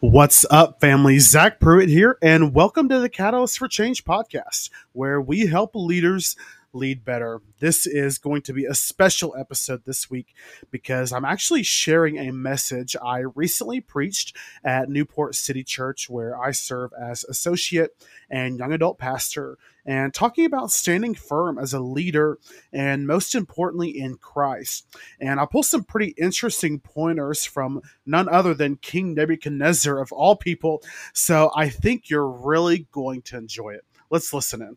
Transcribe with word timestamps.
What's 0.00 0.44
up, 0.50 0.80
family? 0.80 1.20
Zach 1.20 1.60
Prewitt 1.60 1.88
here, 1.88 2.18
and 2.20 2.52
welcome 2.52 2.88
to 2.88 2.98
the 2.98 3.08
Catalyst 3.08 3.58
for 3.58 3.68
Change 3.68 4.04
podcast, 4.04 4.68
where 4.92 5.20
we 5.20 5.46
help 5.46 5.70
leaders 5.74 6.34
lead 6.72 7.04
better. 7.04 7.40
This 7.60 7.86
is 7.86 8.18
going 8.18 8.42
to 8.42 8.52
be 8.52 8.64
a 8.64 8.74
special 8.74 9.36
episode 9.38 9.84
this 9.84 10.10
week 10.10 10.34
because 10.72 11.12
I'm 11.12 11.24
actually 11.24 11.62
sharing 11.62 12.18
a 12.18 12.32
message 12.32 12.96
I 13.02 13.20
recently 13.36 13.80
preached 13.80 14.36
at 14.64 14.88
Newport 14.88 15.36
City 15.36 15.62
Church, 15.62 16.10
where 16.10 16.38
I 16.38 16.50
serve 16.50 16.90
as 17.00 17.22
associate 17.24 17.90
and 18.28 18.58
young 18.58 18.72
adult 18.72 18.98
pastor, 18.98 19.58
and 19.86 20.14
talking 20.14 20.44
about 20.44 20.70
standing 20.70 21.14
firm 21.14 21.58
as 21.58 21.74
a 21.74 21.80
leader 21.80 22.38
and 22.72 23.06
most 23.06 23.34
importantly 23.34 23.98
in 23.98 24.16
Christ. 24.16 24.86
And 25.20 25.38
I'll 25.38 25.46
pull 25.46 25.62
some 25.62 25.84
pretty 25.84 26.14
interesting 26.18 26.80
pointers 26.80 27.44
from 27.44 27.82
none 28.06 28.28
other 28.28 28.54
than 28.54 28.76
King 28.76 29.14
Nebuchadnezzar 29.14 29.98
of 29.98 30.12
all 30.12 30.36
people. 30.36 30.82
So 31.12 31.50
I 31.54 31.68
think 31.68 32.08
you're 32.10 32.28
really 32.28 32.86
going 32.92 33.22
to 33.22 33.36
enjoy 33.36 33.70
it. 33.70 33.84
Let's 34.10 34.32
listen 34.32 34.62
in. 34.62 34.76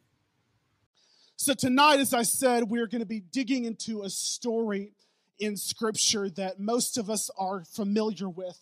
So, 1.39 1.53
tonight, 1.53 1.99
as 1.99 2.15
I 2.15 2.23
said, 2.23 2.63
we're 2.63 2.87
going 2.87 3.01
to 3.01 3.05
be 3.05 3.19
digging 3.19 3.65
into 3.65 4.01
a 4.01 4.09
story 4.09 4.93
in 5.37 5.55
Scripture 5.55 6.31
that 6.31 6.59
most 6.59 6.97
of 6.97 7.11
us 7.11 7.29
are 7.37 7.63
familiar 7.63 8.27
with. 8.27 8.57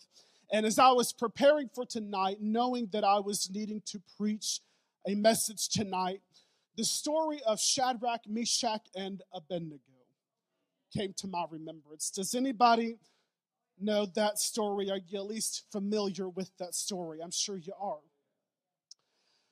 And 0.51 0.65
as 0.65 0.77
I 0.77 0.91
was 0.91 1.13
preparing 1.13 1.69
for 1.73 1.85
tonight, 1.85 2.37
knowing 2.41 2.89
that 2.91 3.05
I 3.05 3.19
was 3.19 3.49
needing 3.49 3.81
to 3.85 4.01
preach 4.17 4.59
a 5.07 5.15
message 5.15 5.69
tonight, 5.69 6.21
the 6.77 6.83
story 6.83 7.41
of 7.45 7.59
Shadrach, 7.59 8.21
Meshach, 8.27 8.87
and 8.95 9.21
Abednego 9.33 9.81
came 10.95 11.13
to 11.17 11.27
my 11.27 11.45
remembrance. 11.49 12.09
Does 12.09 12.35
anybody 12.35 12.97
know 13.79 14.05
that 14.15 14.39
story? 14.39 14.89
Are 14.89 14.99
you 15.07 15.19
at 15.19 15.25
least 15.25 15.63
familiar 15.71 16.29
with 16.29 16.49
that 16.57 16.75
story? 16.75 17.19
I'm 17.21 17.31
sure 17.31 17.57
you 17.57 17.73
are. 17.79 17.99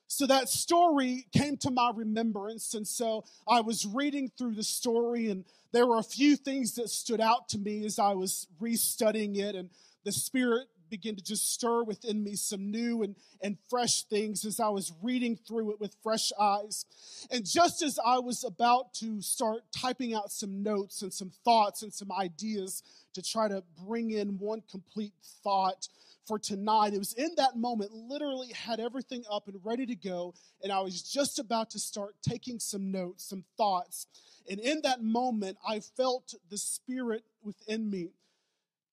So 0.06 0.26
that 0.26 0.48
story 0.48 1.26
came 1.36 1.56
to 1.58 1.70
my 1.70 1.90
remembrance. 1.94 2.74
And 2.74 2.86
so 2.86 3.24
I 3.48 3.60
was 3.60 3.84
reading 3.84 4.30
through 4.38 4.54
the 4.54 4.62
story, 4.62 5.30
and 5.30 5.44
there 5.72 5.86
were 5.86 5.98
a 5.98 6.04
few 6.04 6.36
things 6.36 6.74
that 6.74 6.88
stood 6.88 7.20
out 7.20 7.48
to 7.50 7.58
me 7.58 7.84
as 7.84 7.98
I 7.98 8.12
was 8.12 8.46
restudying 8.60 9.36
it. 9.36 9.54
And 9.54 9.70
the 10.04 10.12
Spirit 10.12 10.68
began 10.94 11.16
to 11.16 11.24
just 11.24 11.52
stir 11.52 11.82
within 11.82 12.22
me 12.22 12.36
some 12.36 12.70
new 12.70 13.02
and, 13.02 13.16
and 13.42 13.58
fresh 13.68 14.04
things 14.04 14.44
as 14.44 14.60
I 14.60 14.68
was 14.68 14.92
reading 15.02 15.36
through 15.36 15.72
it 15.72 15.80
with 15.80 15.96
fresh 16.04 16.30
eyes. 16.38 16.86
And 17.32 17.44
just 17.44 17.82
as 17.82 17.98
I 18.04 18.20
was 18.20 18.44
about 18.44 18.94
to 18.94 19.20
start 19.20 19.64
typing 19.76 20.14
out 20.14 20.30
some 20.30 20.62
notes 20.62 21.02
and 21.02 21.12
some 21.12 21.32
thoughts 21.44 21.82
and 21.82 21.92
some 21.92 22.12
ideas 22.12 22.84
to 23.14 23.22
try 23.22 23.48
to 23.48 23.64
bring 23.84 24.12
in 24.12 24.38
one 24.38 24.62
complete 24.70 25.14
thought 25.42 25.88
for 26.28 26.38
tonight. 26.38 26.94
It 26.94 26.98
was 26.98 27.14
in 27.14 27.30
that 27.38 27.56
moment, 27.56 27.92
literally 27.92 28.52
had 28.52 28.78
everything 28.78 29.24
up 29.28 29.48
and 29.48 29.58
ready 29.64 29.86
to 29.86 29.96
go. 29.96 30.32
And 30.62 30.72
I 30.72 30.80
was 30.80 31.02
just 31.02 31.40
about 31.40 31.70
to 31.70 31.80
start 31.80 32.14
taking 32.22 32.60
some 32.60 32.92
notes, 32.92 33.24
some 33.24 33.44
thoughts. 33.56 34.06
And 34.48 34.60
in 34.60 34.82
that 34.82 35.02
moment, 35.02 35.58
I 35.66 35.80
felt 35.80 36.34
the 36.50 36.58
Spirit 36.58 37.24
within 37.42 37.90
me 37.90 38.10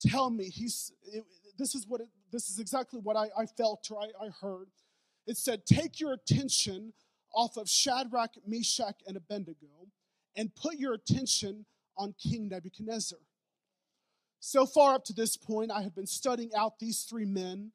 tell 0.02 0.30
me, 0.30 0.44
he's, 0.48 0.92
it, 1.04 1.24
this 1.58 1.74
is 1.74 1.86
what 1.86 2.00
it, 2.00 2.08
this 2.30 2.48
is 2.48 2.58
exactly 2.58 3.00
what 3.00 3.16
I, 3.16 3.28
I 3.36 3.46
felt 3.46 3.86
or 3.90 4.00
I, 4.00 4.26
I 4.26 4.28
heard. 4.40 4.68
It 5.26 5.36
said, 5.36 5.66
Take 5.66 6.00
your 6.00 6.12
attention 6.12 6.92
off 7.34 7.56
of 7.56 7.68
Shadrach, 7.68 8.34
Meshach, 8.46 8.96
and 9.06 9.16
Abednego 9.16 9.88
and 10.36 10.54
put 10.54 10.76
your 10.76 10.94
attention 10.94 11.64
on 11.96 12.14
King 12.22 12.48
Nebuchadnezzar. 12.48 13.18
So 14.40 14.66
far 14.66 14.94
up 14.94 15.04
to 15.04 15.12
this 15.12 15.36
point, 15.36 15.70
I 15.70 15.82
have 15.82 15.94
been 15.94 16.06
studying 16.06 16.50
out 16.56 16.78
these 16.78 17.02
three 17.02 17.24
men, 17.24 17.70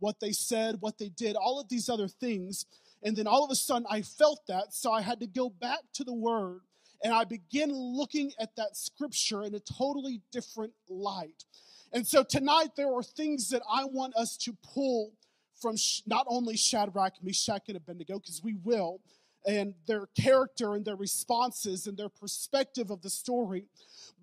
what 0.00 0.20
they 0.20 0.32
said, 0.32 0.76
what 0.80 0.98
they 0.98 1.08
did, 1.08 1.34
all 1.36 1.58
of 1.58 1.68
these 1.68 1.88
other 1.88 2.08
things. 2.08 2.66
And 3.02 3.16
then 3.16 3.26
all 3.26 3.44
of 3.44 3.50
a 3.50 3.54
sudden, 3.54 3.86
I 3.88 4.02
felt 4.02 4.40
that. 4.48 4.74
So 4.74 4.92
I 4.92 5.00
had 5.00 5.20
to 5.20 5.26
go 5.26 5.48
back 5.48 5.80
to 5.94 6.04
the 6.04 6.12
word 6.12 6.60
and 7.02 7.14
I 7.14 7.24
began 7.24 7.72
looking 7.72 8.32
at 8.38 8.54
that 8.56 8.76
scripture 8.76 9.42
in 9.42 9.54
a 9.54 9.60
totally 9.60 10.20
different 10.32 10.74
light. 10.88 11.44
And 11.92 12.06
so 12.06 12.22
tonight, 12.22 12.70
there 12.76 12.92
are 12.94 13.02
things 13.02 13.50
that 13.50 13.62
I 13.70 13.84
want 13.84 14.14
us 14.16 14.36
to 14.38 14.56
pull 14.62 15.12
from 15.60 15.76
not 16.06 16.26
only 16.28 16.56
Shadrach, 16.56 17.14
Meshach, 17.22 17.62
and 17.68 17.76
Abednego, 17.76 18.18
because 18.18 18.42
we 18.42 18.54
will, 18.64 19.00
and 19.46 19.74
their 19.86 20.06
character 20.18 20.74
and 20.74 20.84
their 20.84 20.96
responses 20.96 21.86
and 21.86 21.96
their 21.96 22.08
perspective 22.08 22.90
of 22.90 23.02
the 23.02 23.10
story. 23.10 23.66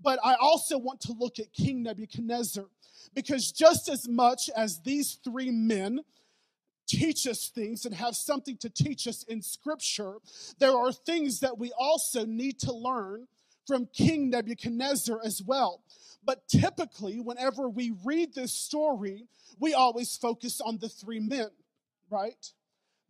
But 0.01 0.19
I 0.23 0.35
also 0.35 0.77
want 0.77 1.01
to 1.01 1.13
look 1.13 1.39
at 1.39 1.53
King 1.53 1.83
Nebuchadnezzar 1.83 2.65
because 3.13 3.51
just 3.51 3.89
as 3.89 4.07
much 4.07 4.49
as 4.55 4.79
these 4.81 5.17
three 5.23 5.51
men 5.51 6.01
teach 6.87 7.27
us 7.27 7.49
things 7.49 7.85
and 7.85 7.93
have 7.93 8.15
something 8.15 8.57
to 8.57 8.69
teach 8.69 9.07
us 9.07 9.23
in 9.23 9.41
Scripture, 9.41 10.17
there 10.59 10.75
are 10.75 10.91
things 10.91 11.41
that 11.41 11.57
we 11.57 11.71
also 11.77 12.25
need 12.25 12.59
to 12.59 12.71
learn 12.71 13.27
from 13.67 13.87
King 13.93 14.29
Nebuchadnezzar 14.29 15.19
as 15.23 15.43
well. 15.43 15.83
But 16.23 16.47
typically, 16.47 17.19
whenever 17.19 17.69
we 17.69 17.93
read 18.03 18.33
this 18.33 18.53
story, 18.53 19.27
we 19.59 19.73
always 19.73 20.15
focus 20.17 20.59
on 20.61 20.77
the 20.79 20.89
three 20.89 21.19
men, 21.19 21.49
right? 22.09 22.51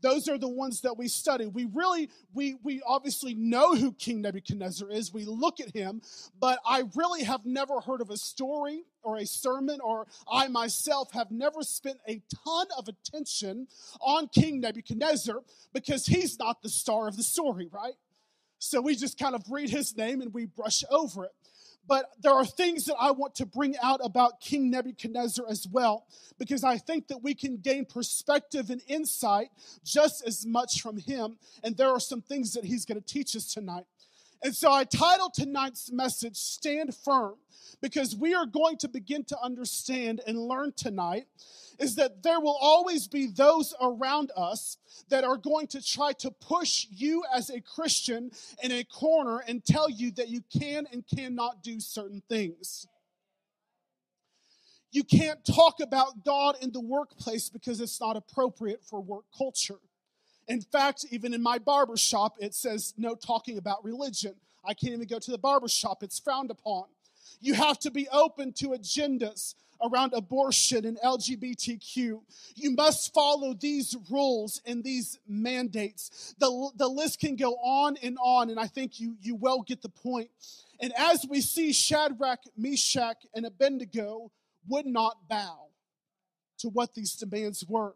those 0.01 0.28
are 0.28 0.38
the 0.38 0.47
ones 0.47 0.81
that 0.81 0.97
we 0.97 1.07
study 1.07 1.46
we 1.46 1.66
really 1.73 2.09
we 2.34 2.56
we 2.63 2.81
obviously 2.85 3.34
know 3.34 3.75
who 3.75 3.91
king 3.94 4.22
nebuchadnezzar 4.22 4.90
is 4.90 5.13
we 5.13 5.25
look 5.25 5.59
at 5.59 5.73
him 5.75 6.01
but 6.40 6.59
i 6.66 6.84
really 6.96 7.23
have 7.23 7.46
never 7.46 7.79
heard 7.81 8.01
of 8.01 8.09
a 8.09 8.17
story 8.17 8.84
or 9.03 9.17
a 9.17 9.25
sermon 9.25 9.79
or 9.84 10.07
i 10.31 10.47
myself 10.47 11.12
have 11.12 11.31
never 11.31 11.62
spent 11.62 11.97
a 12.07 12.22
ton 12.46 12.67
of 12.78 12.88
attention 12.88 13.67
on 14.01 14.28
king 14.28 14.59
nebuchadnezzar 14.59 15.41
because 15.73 16.06
he's 16.06 16.38
not 16.40 16.62
the 16.62 16.69
star 16.69 17.07
of 17.07 17.17
the 17.17 17.23
story 17.23 17.67
right 17.72 17.96
so 18.59 18.81
we 18.81 18.95
just 18.95 19.18
kind 19.19 19.35
of 19.35 19.44
read 19.50 19.69
his 19.69 19.95
name 19.95 20.22
and 20.22 20.34
we 20.34 20.45
brush 20.45 20.84
over 20.90 21.23
it 21.23 21.31
but 21.88 22.12
there 22.22 22.34
are 22.34 22.45
things 22.45 22.85
that 22.85 22.97
I 23.00 23.12
want 23.12 23.35
to 23.35 23.45
bring 23.45 23.75
out 23.81 24.01
about 24.03 24.41
King 24.41 24.69
Nebuchadnezzar 24.69 25.45
as 25.50 25.66
well, 25.72 26.06
because 26.38 26.63
I 26.63 26.78
think 26.78 27.07
that 27.07 27.23
we 27.23 27.34
can 27.34 27.57
gain 27.57 27.85
perspective 27.85 28.69
and 28.69 28.81
insight 28.88 29.50
just 29.85 30.25
as 30.28 30.46
much 30.46 30.81
from 30.81 30.97
him. 30.97 31.38
And 31.63 31.78
there 31.78 31.90
are 31.90 32.00
some 32.00 32.22
things 32.22 32.53
that 32.53 32.66
he's 32.66 32.85
going 32.85 33.00
to 33.01 33.06
teach 33.06 33.35
us 33.35 33.53
tonight. 33.53 33.85
And 34.43 34.55
so 34.55 34.71
I 34.71 34.83
titled 34.83 35.33
tonight's 35.33 35.91
message, 35.91 36.35
Stand 36.37 36.95
Firm, 36.95 37.35
because 37.81 38.15
we 38.15 38.33
are 38.33 38.45
going 38.45 38.77
to 38.77 38.87
begin 38.87 39.23
to 39.25 39.41
understand 39.41 40.21
and 40.27 40.37
learn 40.37 40.73
tonight 40.75 41.27
is 41.79 41.95
that 41.95 42.23
there 42.23 42.39
will 42.39 42.57
always 42.59 43.07
be 43.07 43.27
those 43.27 43.73
around 43.81 44.31
us 44.35 44.77
that 45.09 45.23
are 45.23 45.37
going 45.37 45.67
to 45.67 45.81
try 45.81 46.11
to 46.11 46.31
push 46.31 46.87
you 46.89 47.23
as 47.33 47.49
a 47.49 47.61
Christian 47.61 48.31
in 48.63 48.71
a 48.71 48.83
corner 48.83 49.43
and 49.47 49.63
tell 49.63 49.89
you 49.89 50.11
that 50.11 50.29
you 50.29 50.41
can 50.57 50.87
and 50.91 51.03
cannot 51.07 51.63
do 51.63 51.79
certain 51.79 52.21
things. 52.27 52.87
You 54.91 55.03
can't 55.03 55.43
talk 55.45 55.79
about 55.79 56.23
God 56.23 56.55
in 56.61 56.71
the 56.71 56.81
workplace 56.81 57.49
because 57.49 57.81
it's 57.81 58.01
not 58.01 58.17
appropriate 58.17 58.83
for 58.83 59.01
work 59.01 59.25
culture. 59.37 59.79
In 60.47 60.62
fact, 60.62 61.06
even 61.12 61.34
in 61.34 61.41
my 61.41 61.58
barber 61.58 61.97
shop, 61.97 62.38
it 62.40 62.53
says 62.53 62.94
no 62.97 63.16
talking 63.16 63.58
about 63.58 63.84
religion. 63.84 64.34
I 64.63 64.74
can't 64.74 64.94
even 64.94 65.08
go 65.08 65.19
to 65.19 65.31
the 65.31 65.38
barber 65.38 65.68
shop, 65.68 66.03
it's 66.03 66.19
frowned 66.19 66.52
upon. 66.52 66.85
You 67.40 67.53
have 67.53 67.80
to 67.80 67.91
be 67.91 68.08
open 68.09 68.53
to 68.53 68.69
agendas 68.69 69.56
around 69.81 70.13
abortion 70.13 70.85
and 70.85 70.97
LGBTQ. 71.00 72.22
You 72.56 72.72
must 72.72 73.13
follow 73.13 73.53
these 73.53 73.96
rules 74.09 74.62
and 74.66 74.84
these 74.84 75.19
mandates. 75.28 76.34
The, 76.40 76.72
the 76.75 76.88
list 76.88 77.19
can 77.19 77.35
go 77.35 77.53
on 77.56 77.97
and 78.02 78.18
on, 78.22 78.50
and 78.50 78.59
I 78.59 78.68
think 78.68 79.00
you, 79.00 79.16
you 79.22 79.35
well 79.35 79.62
get 79.62 79.81
the 79.81 79.90
point. 79.90 80.29
And 80.79 80.94
as 80.97 81.25
we 81.29 81.41
see, 81.41 81.74
Shadrach, 81.74 82.40
Meshach, 82.56 83.18
and 83.35 83.46
Abednego 83.46 84.31
would 84.68 84.85
not 84.85 85.28
bow 85.29 85.68
to 86.59 86.69
what 86.69 86.94
these 86.94 87.14
demands 87.16 87.66
were. 87.67 87.93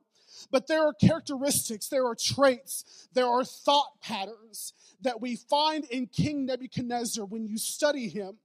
But 0.51 0.67
there 0.67 0.85
are 0.85 0.93
characteristics, 0.93 1.87
there 1.87 2.05
are 2.05 2.15
traits, 2.15 3.07
there 3.13 3.27
are 3.27 3.43
thought 3.43 4.01
patterns 4.01 4.73
that 5.01 5.21
we 5.21 5.35
find 5.35 5.85
in 5.85 6.07
King 6.07 6.45
Nebuchadnezzar 6.45 7.25
when 7.25 7.47
you 7.47 7.57
study 7.57 8.07
him 8.07 8.37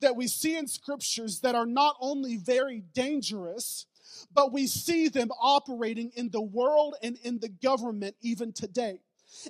that 0.00 0.16
we 0.16 0.26
see 0.26 0.56
in 0.56 0.66
scriptures 0.66 1.40
that 1.40 1.54
are 1.54 1.66
not 1.66 1.96
only 2.00 2.36
very 2.36 2.82
dangerous, 2.92 3.86
but 4.34 4.52
we 4.52 4.66
see 4.66 5.08
them 5.08 5.30
operating 5.40 6.10
in 6.14 6.30
the 6.30 6.42
world 6.42 6.96
and 7.02 7.16
in 7.22 7.38
the 7.38 7.48
government 7.48 8.16
even 8.20 8.52
today. 8.52 9.00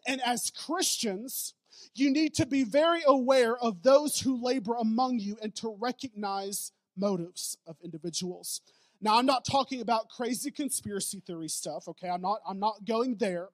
And 0.06 0.20
as 0.22 0.50
Christians, 0.50 1.54
you 1.94 2.10
need 2.10 2.34
to 2.34 2.46
be 2.46 2.64
very 2.64 3.02
aware 3.06 3.56
of 3.56 3.82
those 3.82 4.20
who 4.20 4.42
labor 4.42 4.74
among 4.74 5.18
you 5.18 5.36
and 5.42 5.54
to 5.56 5.76
recognize 5.80 6.72
motives 6.96 7.56
of 7.66 7.76
individuals. 7.82 8.60
Now, 9.02 9.18
I'm 9.18 9.26
not 9.26 9.44
talking 9.44 9.80
about 9.80 10.08
crazy 10.08 10.52
conspiracy 10.52 11.20
theory 11.26 11.48
stuff, 11.48 11.88
okay? 11.88 12.08
I'm 12.08 12.22
not 12.22 12.38
I'm 12.48 12.60
not 12.60 12.84
going 12.86 13.16
there. 13.16 13.48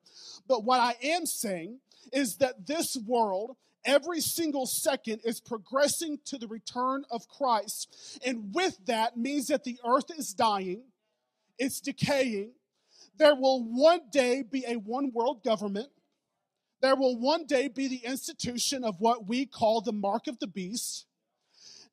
But 0.46 0.64
what 0.64 0.78
I 0.78 0.94
am 1.02 1.24
saying 1.26 1.80
is 2.12 2.36
that 2.36 2.66
this 2.66 2.96
world 2.96 3.56
every 3.84 4.20
single 4.20 4.66
second 4.66 5.20
is 5.24 5.40
progressing 5.40 6.18
to 6.26 6.36
the 6.36 6.46
return 6.46 7.04
of 7.10 7.26
Christ. 7.28 8.20
And 8.24 8.54
with 8.54 8.78
that 8.86 9.16
means 9.16 9.46
that 9.46 9.64
the 9.64 9.78
earth 9.84 10.10
is 10.16 10.34
dying, 10.34 10.82
it's 11.58 11.80
decaying, 11.80 12.52
There 13.16 13.34
will 13.34 13.64
one 13.64 14.02
day 14.12 14.42
be 14.42 14.64
a 14.66 14.76
one 14.76 15.10
world 15.12 15.42
government. 15.42 15.88
There 16.80 16.94
will 16.94 17.18
one 17.18 17.46
day 17.46 17.68
be 17.68 17.88
the 17.88 18.04
institution 18.04 18.84
of 18.84 19.00
what 19.00 19.26
we 19.26 19.46
call 19.46 19.80
the 19.80 19.92
mark 19.92 20.28
of 20.28 20.38
the 20.38 20.46
beast. 20.46 21.06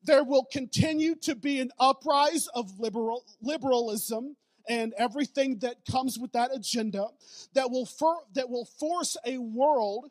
There 0.06 0.24
will 0.24 0.44
continue 0.44 1.16
to 1.16 1.34
be 1.34 1.60
an 1.60 1.70
uprise 1.78 2.46
of 2.54 2.78
liberal, 2.78 3.24
liberalism 3.42 4.36
and 4.68 4.94
everything 4.96 5.58
that 5.58 5.76
comes 5.90 6.18
with 6.18 6.32
that 6.32 6.54
agenda 6.54 7.08
that 7.54 7.70
will, 7.70 7.86
for, 7.86 8.16
that 8.34 8.48
will 8.48 8.64
force 8.64 9.16
a 9.24 9.38
world 9.38 10.10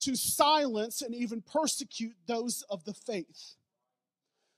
to 0.00 0.16
silence 0.16 1.02
and 1.02 1.14
even 1.14 1.42
persecute 1.42 2.14
those 2.26 2.62
of 2.70 2.84
the 2.84 2.94
faith. 2.94 3.54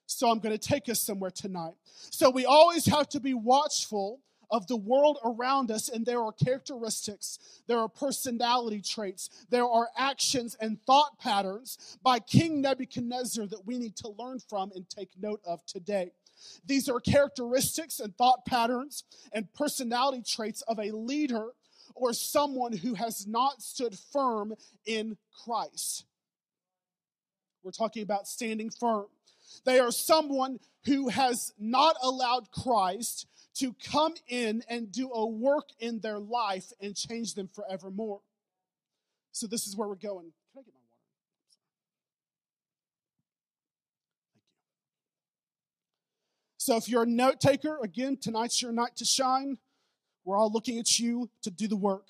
So 0.06 0.30
I'm 0.30 0.38
going 0.38 0.56
to 0.56 0.69
take 0.69 0.88
us 0.88 1.00
somewhere 1.00 1.30
tonight. 1.30 1.75
So 2.10 2.30
we 2.30 2.44
always 2.44 2.86
have 2.86 3.08
to 3.10 3.20
be 3.20 3.34
watchful 3.34 4.20
of 4.52 4.66
the 4.66 4.76
world 4.76 5.19
around 5.25 5.70
us, 5.70 5.88
and 5.88 6.04
there 6.06 6.22
are 6.22 6.31
characteristics, 6.31 7.38
there 7.66 7.78
are 7.78 7.88
personality 7.88 8.82
traits, 8.82 9.31
there 9.50 9.66
are 9.66 9.88
actions 9.96 10.56
and 10.60 10.78
thought 10.87 11.19
patterns 11.19 11.99
by 12.04 12.19
King 12.20 12.60
Nebuchadnezzar 12.60 13.46
that 13.46 13.66
we 13.66 13.78
need 13.78 13.96
to 13.96 14.10
learn 14.19 14.38
from 14.38 14.70
and 14.75 14.88
take 14.88 15.08
note 15.20 15.40
of 15.46 15.64
today. 15.66 16.12
These 16.66 16.88
are 16.88 17.00
characteristics 17.00 17.99
and 17.99 18.14
thought 18.16 18.44
patterns 18.44 19.04
and 19.32 19.52
personality 19.54 20.22
traits 20.22 20.62
of 20.62 20.78
a 20.78 20.90
leader 20.90 21.49
or 21.94 22.12
someone 22.12 22.72
who 22.76 22.94
has 22.94 23.26
not 23.26 23.62
stood 23.62 23.99
firm 24.12 24.54
in 24.87 25.16
Christ. 25.44 26.04
We're 27.62 27.70
talking 27.70 28.02
about 28.02 28.26
standing 28.26 28.70
firm. 28.70 29.06
They 29.64 29.78
are 29.78 29.93
someone 29.93 30.58
who 30.84 31.08
has 31.08 31.52
not 31.58 31.96
allowed 32.02 32.50
Christ 32.50 33.26
to 33.54 33.75
come 33.75 34.14
in 34.28 34.62
and 34.69 34.90
do 34.90 35.10
a 35.12 35.26
work 35.26 35.69
in 35.78 36.00
their 36.00 36.19
life 36.19 36.72
and 36.81 36.96
change 36.96 37.34
them 37.34 37.49
forevermore. 37.49 38.20
So, 39.32 39.46
this 39.46 39.66
is 39.66 39.76
where 39.76 39.88
we're 39.88 39.94
going. 39.94 40.32
Can 40.52 40.60
I 40.60 40.62
get 40.62 40.75
my 40.75 40.81
water? 40.90 41.00
Thank 44.32 44.37
you. 44.37 44.40
So, 46.58 46.76
if 46.76 46.88
you're 46.88 47.04
a 47.04 47.06
note 47.06 47.40
taker, 47.40 47.78
again, 47.82 48.16
tonight's 48.16 48.60
your 48.60 48.72
night 48.72 48.96
to 48.96 49.04
shine. 49.04 49.58
We're 50.25 50.37
all 50.37 50.52
looking 50.52 50.78
at 50.78 50.99
you 50.99 51.31
to 51.43 51.50
do 51.50 51.66
the 51.66 51.76
work. 51.76 52.04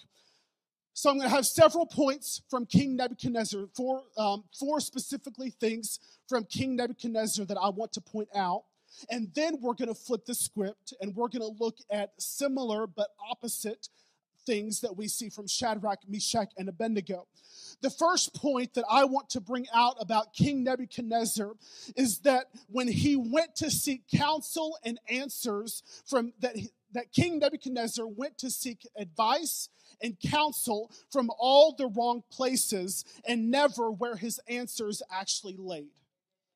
So 0.95 1.11
I'm 1.11 1.17
going 1.17 1.29
to 1.29 1.35
have 1.35 1.47
several 1.47 1.87
points 1.87 2.43
from 2.51 2.67
King 2.67 2.97
Nebuchadnezzar, 2.97 3.67
four, 3.75 4.03
um, 4.19 4.45
four 4.59 4.79
specifically 4.81 5.51
things 5.51 5.99
from 6.29 6.45
King 6.45 6.77
Nebuchadnezzar 6.77 7.47
that 7.47 7.57
I 7.57 7.71
want 7.71 7.93
to 7.95 8.01
point 8.01 8.29
out. 8.35 8.65
And 9.11 9.33
then 9.35 9.59
we're 9.61 9.75
going 9.75 9.89
to 9.89 9.95
flip 9.95 10.27
the 10.27 10.35
script 10.35 10.93
and 11.01 11.17
we're 11.17 11.29
going 11.29 11.41
to 11.41 11.57
look 11.59 11.79
at 11.91 12.13
similar 12.19 12.87
but 12.87 13.09
opposite 13.31 13.89
things 14.45 14.81
that 14.81 14.97
we 14.97 15.09
see 15.09 15.31
from 15.31 15.47
Shadrach, 15.47 16.01
Meshach, 16.09 16.53
and 16.59 16.69
Abednego. 16.69 17.27
The 17.81 17.91
first 17.91 18.35
point 18.35 18.75
that 18.75 18.85
I 18.91 19.05
want 19.05 19.31
to 19.31 19.41
bring 19.41 19.67
out 19.75 19.97
about 19.99 20.35
King 20.35 20.63
Nebuchadnezzar 20.63 21.53
is 21.97 22.19
that 22.21 22.47
when 22.69 22.89
he 22.89 23.17
went 23.17 23.57
to 23.57 23.71
seek 23.71 24.03
counsel 24.15 24.79
and 24.85 25.01
answers 25.09 25.83
from 26.07 26.33
that, 26.41 26.57
that 26.93 27.13
King 27.13 27.39
Nebuchadnezzar 27.39 28.07
went 28.07 28.39
to 28.39 28.51
seek 28.51 28.87
advice 28.97 29.69
and 30.03 30.19
counsel 30.21 30.91
from 31.11 31.31
all 31.39 31.75
the 31.77 31.87
wrong 31.87 32.23
places 32.31 33.05
and 33.27 33.51
never 33.51 33.91
where 33.91 34.17
his 34.17 34.41
answers 34.49 35.03
actually 35.11 35.57
laid. 35.59 35.91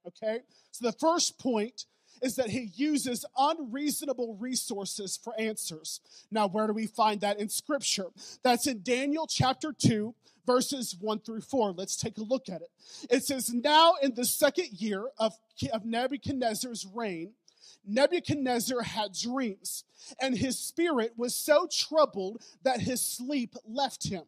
Okay? 0.06 0.40
So 0.70 0.86
the 0.86 0.96
first 0.98 1.38
point 1.38 1.84
is 2.22 2.36
that 2.36 2.50
he 2.50 2.70
uses 2.74 3.24
unreasonable 3.36 4.36
resources 4.40 5.18
for 5.22 5.38
answers. 5.38 6.00
Now, 6.30 6.48
where 6.48 6.66
do 6.66 6.72
we 6.72 6.86
find 6.86 7.20
that 7.20 7.38
in 7.38 7.48
Scripture? 7.48 8.06
That's 8.42 8.66
in 8.66 8.82
Daniel 8.82 9.26
chapter 9.26 9.72
2, 9.72 10.14
verses 10.46 10.96
1 10.98 11.20
through 11.20 11.42
4. 11.42 11.72
Let's 11.72 11.96
take 11.96 12.16
a 12.18 12.22
look 12.22 12.48
at 12.48 12.62
it. 12.62 12.70
It 13.10 13.24
says, 13.24 13.52
Now 13.52 13.94
in 14.02 14.14
the 14.14 14.24
second 14.24 14.68
year 14.72 15.04
of, 15.18 15.34
of 15.72 15.84
Nebuchadnezzar's 15.84 16.86
reign, 16.86 17.32
Nebuchadnezzar 17.86 18.82
had 18.82 19.12
dreams, 19.12 19.84
and 20.20 20.36
his 20.36 20.58
spirit 20.58 21.12
was 21.16 21.34
so 21.34 21.68
troubled 21.70 22.42
that 22.62 22.80
his 22.80 23.00
sleep 23.00 23.54
left 23.66 24.08
him. 24.08 24.24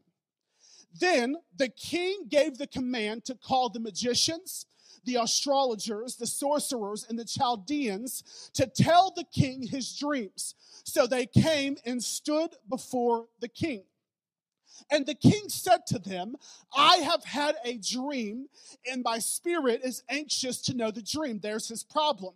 Then 0.98 1.36
the 1.56 1.68
king 1.68 2.26
gave 2.28 2.58
the 2.58 2.66
command 2.66 3.24
to 3.26 3.34
call 3.34 3.68
the 3.68 3.80
magicians 3.80 4.66
the 5.04 5.16
astrologers, 5.16 6.16
the 6.16 6.26
sorcerers, 6.26 7.06
and 7.08 7.18
the 7.18 7.24
Chaldeans 7.24 8.50
to 8.54 8.66
tell 8.66 9.10
the 9.10 9.24
king 9.24 9.62
his 9.62 9.96
dreams. 9.96 10.54
So 10.84 11.06
they 11.06 11.26
came 11.26 11.76
and 11.84 12.02
stood 12.02 12.54
before 12.68 13.26
the 13.40 13.48
king. 13.48 13.84
And 14.90 15.06
the 15.06 15.14
king 15.14 15.48
said 15.48 15.86
to 15.88 15.98
them, 15.98 16.36
I 16.76 16.96
have 16.98 17.24
had 17.24 17.56
a 17.64 17.78
dream, 17.78 18.46
and 18.90 19.02
my 19.02 19.18
spirit 19.18 19.80
is 19.84 20.02
anxious 20.08 20.60
to 20.62 20.74
know 20.74 20.90
the 20.90 21.02
dream. 21.02 21.40
There's 21.40 21.68
his 21.68 21.84
problem. 21.84 22.34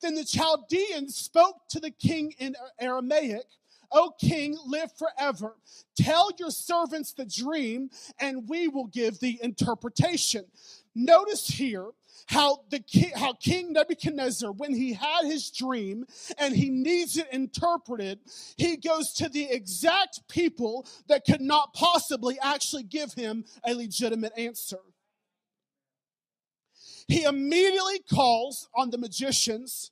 Then 0.00 0.14
the 0.14 0.24
Chaldeans 0.24 1.16
spoke 1.16 1.68
to 1.70 1.80
the 1.80 1.90
king 1.90 2.34
in 2.38 2.54
Aramaic. 2.78 3.46
O 3.92 4.12
king, 4.18 4.58
live 4.66 4.90
forever. 4.96 5.56
Tell 5.96 6.30
your 6.38 6.50
servants 6.50 7.12
the 7.12 7.24
dream, 7.24 7.90
and 8.18 8.48
we 8.48 8.66
will 8.66 8.86
give 8.86 9.20
the 9.20 9.38
interpretation. 9.42 10.46
Notice 10.94 11.46
here 11.46 11.90
how 12.26 12.60
the 12.70 12.80
king, 12.80 13.12
how 13.14 13.34
King 13.34 13.72
Nebuchadnezzar, 13.72 14.52
when 14.52 14.74
he 14.74 14.92
had 14.92 15.24
his 15.24 15.50
dream 15.50 16.06
and 16.38 16.54
he 16.54 16.70
needs 16.70 17.16
it 17.16 17.28
interpreted, 17.32 18.20
he 18.56 18.76
goes 18.76 19.12
to 19.14 19.28
the 19.28 19.50
exact 19.50 20.26
people 20.28 20.86
that 21.08 21.24
could 21.24 21.40
not 21.40 21.74
possibly 21.74 22.38
actually 22.40 22.84
give 22.84 23.12
him 23.14 23.44
a 23.64 23.74
legitimate 23.74 24.32
answer. 24.36 24.78
He 27.08 27.24
immediately 27.24 28.00
calls 28.10 28.68
on 28.74 28.90
the 28.90 28.98
magicians 28.98 29.90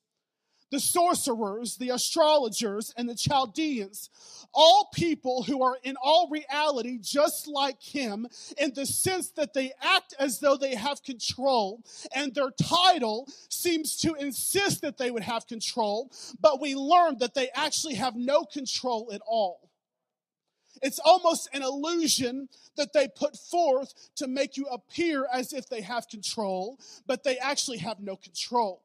the 0.72 0.80
sorcerers, 0.80 1.76
the 1.76 1.90
astrologers, 1.90 2.94
and 2.96 3.06
the 3.06 3.14
Chaldeans, 3.14 4.08
all 4.54 4.88
people 4.94 5.42
who 5.42 5.62
are 5.62 5.76
in 5.84 5.96
all 6.02 6.30
reality 6.30 6.98
just 6.98 7.46
like 7.46 7.80
him 7.80 8.26
in 8.56 8.72
the 8.74 8.86
sense 8.86 9.30
that 9.32 9.52
they 9.52 9.72
act 9.82 10.14
as 10.18 10.40
though 10.40 10.56
they 10.56 10.74
have 10.74 11.02
control, 11.02 11.84
and 12.14 12.34
their 12.34 12.50
title 12.50 13.28
seems 13.50 13.98
to 13.98 14.14
insist 14.14 14.80
that 14.80 14.96
they 14.96 15.10
would 15.10 15.22
have 15.22 15.46
control, 15.46 16.10
but 16.40 16.60
we 16.60 16.74
learn 16.74 17.18
that 17.18 17.34
they 17.34 17.50
actually 17.54 17.94
have 17.94 18.16
no 18.16 18.44
control 18.44 19.10
at 19.12 19.20
all. 19.26 19.68
It's 20.80 20.98
almost 21.04 21.50
an 21.52 21.62
illusion 21.62 22.48
that 22.78 22.94
they 22.94 23.08
put 23.08 23.36
forth 23.36 23.92
to 24.16 24.26
make 24.26 24.56
you 24.56 24.64
appear 24.66 25.26
as 25.30 25.52
if 25.52 25.68
they 25.68 25.82
have 25.82 26.08
control, 26.08 26.78
but 27.06 27.24
they 27.24 27.36
actually 27.36 27.78
have 27.78 28.00
no 28.00 28.16
control. 28.16 28.82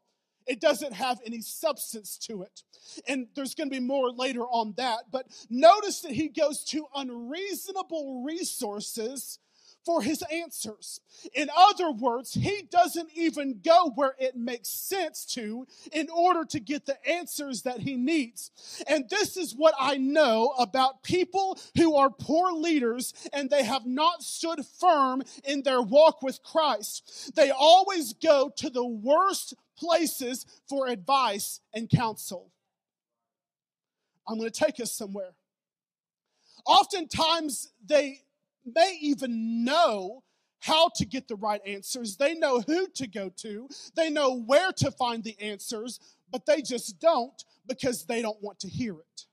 It 0.48 0.62
doesn't 0.62 0.94
have 0.94 1.20
any 1.26 1.42
substance 1.42 2.18
to 2.20 2.44
it. 2.44 2.64
And 3.08 3.28
there's 3.36 3.56
going 3.56 3.70
to 3.70 3.76
be 3.76 3.86
more 3.86 4.12
later 4.12 4.44
on 4.44 4.74
that. 4.78 5.06
But 5.12 5.28
notice 5.50 6.02
that 6.02 6.12
he 6.12 6.30
goes 6.30 6.64
to 6.66 6.86
unreasonable 6.96 8.24
resources 8.24 9.40
for 9.88 10.02
his 10.02 10.22
answers. 10.30 11.00
In 11.34 11.50
other 11.56 11.92
words, 11.92 12.34
he 12.34 12.68
doesn't 12.70 13.10
even 13.16 13.62
go 13.64 13.94
where 13.96 14.16
it 14.20 14.36
makes 14.36 14.68
sense 14.68 15.24
to 15.28 15.66
in 15.94 16.10
order 16.10 16.44
to 16.44 16.60
get 16.60 16.86
the 16.86 16.98
answers 17.10 17.62
that 17.62 17.80
he 17.80 17.96
needs. 17.96 18.52
And 18.86 19.10
this 19.10 19.38
is 19.38 19.56
what 19.56 19.76
I 19.80 19.96
know 19.96 20.54
about 20.60 21.04
people 21.04 21.58
who 21.78 21.96
are 21.96 22.10
poor 22.10 22.52
leaders 22.52 23.14
and 23.32 23.50
they 23.50 23.64
have 23.64 23.86
not 23.86 24.24
stood 24.24 24.66
firm 24.66 25.24
in 25.46 25.64
their 25.64 25.82
walk 25.82 26.22
with 26.22 26.44
Christ. 26.44 27.32
They 27.38 27.52
always 27.52 28.12
go 28.12 28.52
to 28.58 28.70
the 28.70 28.86
worst 28.86 29.54
places 29.78 30.46
for 30.68 30.88
advice 30.88 31.62
and 31.74 31.90
counsel. 31.90 32.52
I'm 34.28 34.38
going 34.38 34.50
to 34.50 34.66
take 34.66 34.80
us 34.80 34.92
somewhere. 34.92 35.32
Oftentimes, 36.66 37.72
they 37.86 38.22
may 38.66 38.98
even 39.02 39.64
know 39.64 40.24
how 40.60 40.90
to 40.96 41.06
get 41.06 41.28
the 41.28 41.36
right 41.36 41.62
answers. 41.66 42.18
They 42.18 42.34
know 42.34 42.62
who 42.62 42.88
to 42.96 43.08
go 43.08 43.30
to. 43.38 43.70
They 43.96 44.10
know 44.10 44.40
where 44.40 44.72
to 44.74 44.92
find 44.92 45.24
the 45.24 45.40
answers, 45.40 46.00
but 46.32 46.46
they 46.46 46.62
just 46.62 47.00
don't 47.00 47.44
because 47.68 48.06
they 48.06 48.22
don't 48.22 48.42
want 48.42 48.60
to 48.62 48.68
hear 48.68 48.94
it. 48.94 49.26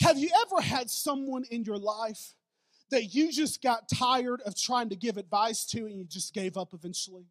Have 0.00 0.18
you 0.18 0.30
ever 0.46 0.62
had 0.62 0.90
someone 0.90 1.44
in 1.50 1.62
your 1.62 1.78
life 1.78 2.34
that 2.90 3.14
you 3.14 3.30
just 3.30 3.62
got 3.62 3.88
tired 3.88 4.42
of 4.42 4.54
trying 4.56 4.88
to 4.90 4.96
give 4.96 5.16
advice 5.16 5.64
to 5.66 5.86
and 5.86 5.96
you 5.96 6.04
just 6.04 6.34
gave 6.34 6.56
up 6.56 6.74
eventually? 6.74 7.26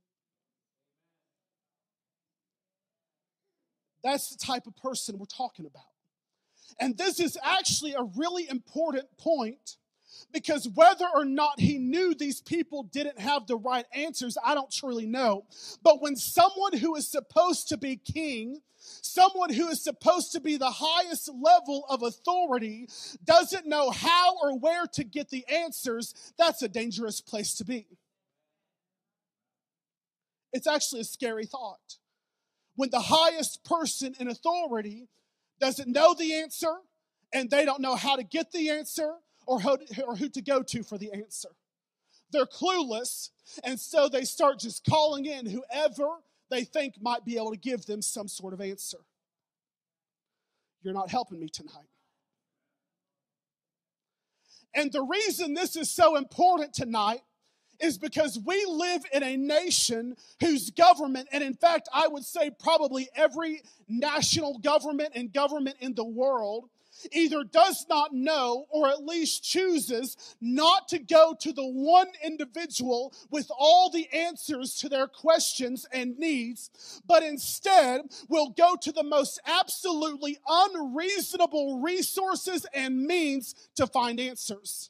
That's 4.04 4.30
the 4.30 4.38
type 4.38 4.66
of 4.68 4.76
person 4.78 5.18
we're 5.18 5.26
talking 5.26 5.66
about. 5.66 5.84
And 6.80 6.98
this 6.98 7.20
is 7.20 7.38
actually 7.44 7.94
a 7.94 8.04
really 8.16 8.48
important 8.50 9.06
point 9.18 9.78
because 10.32 10.68
whether 10.70 11.06
or 11.14 11.26
not 11.26 11.60
he 11.60 11.78
knew 11.78 12.14
these 12.14 12.42
people 12.42 12.84
didn't 12.84 13.20
have 13.20 13.48
the 13.48 13.58
right 13.58 13.86
answers, 13.94 14.38
I 14.44 14.54
don't 14.54 14.72
truly 14.72 15.06
know. 15.06 15.46
But 15.84 16.02
when 16.02 16.16
someone 16.16 16.78
who 16.78 16.96
is 16.96 17.08
supposed 17.08 17.70
to 17.70 17.78
be 17.78 17.96
king, 17.98 18.62
someone 18.78 19.54
who 19.54 19.68
is 19.68 19.84
supposed 19.84 20.32
to 20.34 20.40
be 20.40 20.58
the 20.58 20.72
highest 20.72 21.30
level 21.30 21.86
of 21.90 22.04
authority, 22.04 22.88
doesn't 23.24 23.66
know 23.66 23.92
how 23.92 24.36
or 24.42 24.58
where 24.58 24.86
to 24.94 25.04
get 25.04 25.30
the 25.30 25.46
answers, 25.48 26.34
that's 26.38 26.62
a 26.62 26.68
dangerous 26.68 27.22
place 27.22 27.56
to 27.56 27.66
be. 27.66 27.88
It's 30.52 30.68
actually 30.68 31.02
a 31.02 31.06
scary 31.06 31.46
thought. 31.46 31.98
When 32.76 32.90
the 32.90 33.02
highest 33.02 33.64
person 33.64 34.16
in 34.20 34.30
authority 34.30 35.10
doesn't 35.60 35.90
know 35.90 36.14
the 36.14 36.34
answer 36.34 36.74
and 37.34 37.50
they 37.50 37.66
don't 37.66 37.82
know 37.82 37.96
how 37.96 38.16
to 38.16 38.24
get 38.24 38.52
the 38.52 38.70
answer 38.70 39.16
or 39.50 39.60
who, 39.60 39.78
or 40.06 40.16
who 40.16 40.30
to 40.30 40.42
go 40.44 40.62
to 40.62 40.84
for 40.84 41.00
the 41.00 41.12
answer. 41.12 41.50
They're 42.32 42.46
clueless, 42.46 43.32
and 43.64 43.80
so 43.80 44.08
they 44.08 44.24
start 44.24 44.60
just 44.60 44.86
calling 44.88 45.26
in 45.26 45.48
whoever 45.48 46.08
they 46.52 46.64
think 46.64 47.02
might 47.02 47.26
be 47.26 47.36
able 47.36 47.50
to 47.50 47.58
give 47.58 47.88
them 47.88 48.04
some 48.04 48.28
sort 48.28 48.54
of 48.54 48.62
answer. 48.62 49.00
You're 50.84 50.94
not 50.94 51.10
helping 51.10 51.40
me 51.40 51.50
tonight. 51.50 51.90
And 54.76 54.92
the 54.92 55.02
reason 55.02 55.56
this 55.56 55.76
is 55.76 55.90
so 55.90 56.16
important 56.16 56.76
tonight 56.76 57.22
is 57.80 57.98
because 57.98 58.38
we 58.46 58.64
live 58.68 59.02
in 59.12 59.24
a 59.24 59.36
nation 59.36 60.16
whose 60.42 60.70
government, 60.70 61.28
and 61.32 61.44
in 61.44 61.56
fact, 61.56 61.90
I 61.92 62.08
would 62.08 62.24
say 62.24 62.52
probably 62.52 63.10
every 63.16 63.64
national 63.88 64.60
government 64.60 65.14
and 65.16 65.34
government 65.34 65.78
in 65.80 65.96
the 65.96 66.06
world, 66.06 66.70
either 67.12 67.44
does 67.44 67.86
not 67.90 68.14
know 68.14 68.66
or 68.70 68.90
at 68.90 69.06
least 69.06 69.44
chooses 69.44 70.36
not 70.42 70.88
to 70.90 71.00
go 71.00 71.36
to 71.40 71.54
the 71.54 71.66
one 71.66 72.08
individual 72.24 73.14
with 73.30 73.50
all 73.58 73.90
the 73.90 74.08
answers 74.14 74.76
to 74.76 74.90
their 74.90 75.08
questions 75.08 75.86
and 75.92 76.18
needs, 76.18 77.02
but 77.08 77.24
instead 77.24 78.02
will 78.28 78.50
go 78.50 78.76
to 78.76 78.92
the 78.92 79.04
most 79.04 79.40
absolutely 79.46 80.38
unreasonable 80.48 81.82
resources 81.82 82.66
and 82.74 83.06
means 83.06 83.56
to 83.76 83.88
find 83.88 84.20
answers. 84.20 84.90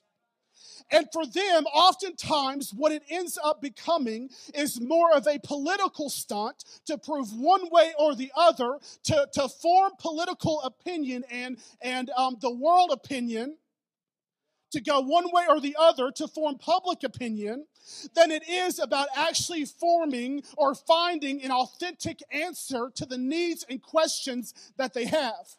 And 0.92 1.08
for 1.12 1.26
them, 1.26 1.66
oftentimes, 1.66 2.74
what 2.74 2.92
it 2.92 3.04
ends 3.10 3.38
up 3.44 3.62
becoming 3.62 4.30
is 4.56 4.82
more 4.82 5.14
of 5.16 5.28
a 5.28 5.40
political 5.40 6.10
stunt 6.10 6.64
to 6.86 6.98
prove 6.98 7.32
one 7.34 7.70
way 7.70 7.94
or 8.00 8.16
the 8.16 8.32
other, 8.36 8.80
to, 9.04 9.28
to 9.34 9.48
form 9.48 9.92
political 10.00 10.62
opinion 10.62 11.24
and, 11.30 11.58
and 11.82 12.10
um, 12.18 12.38
the 12.42 12.54
world 12.54 12.90
opinion, 12.92 13.58
to 14.72 14.82
go 14.82 15.00
one 15.00 15.32
way 15.32 15.46
or 15.48 15.60
the 15.60 15.76
other 15.80 16.12
to 16.12 16.28
form 16.28 16.58
public 16.58 17.04
opinion, 17.04 17.66
than 18.16 18.32
it 18.32 18.48
is 18.48 18.80
about 18.80 19.08
actually 19.16 19.66
forming 19.66 20.44
or 20.58 20.76
finding 20.76 21.42
an 21.44 21.52
authentic 21.52 22.20
answer 22.32 22.92
to 22.96 23.06
the 23.06 23.18
needs 23.18 23.66
and 23.70 23.82
questions 23.82 24.54
that 24.78 24.94
they 24.94 25.06
have. 25.06 25.59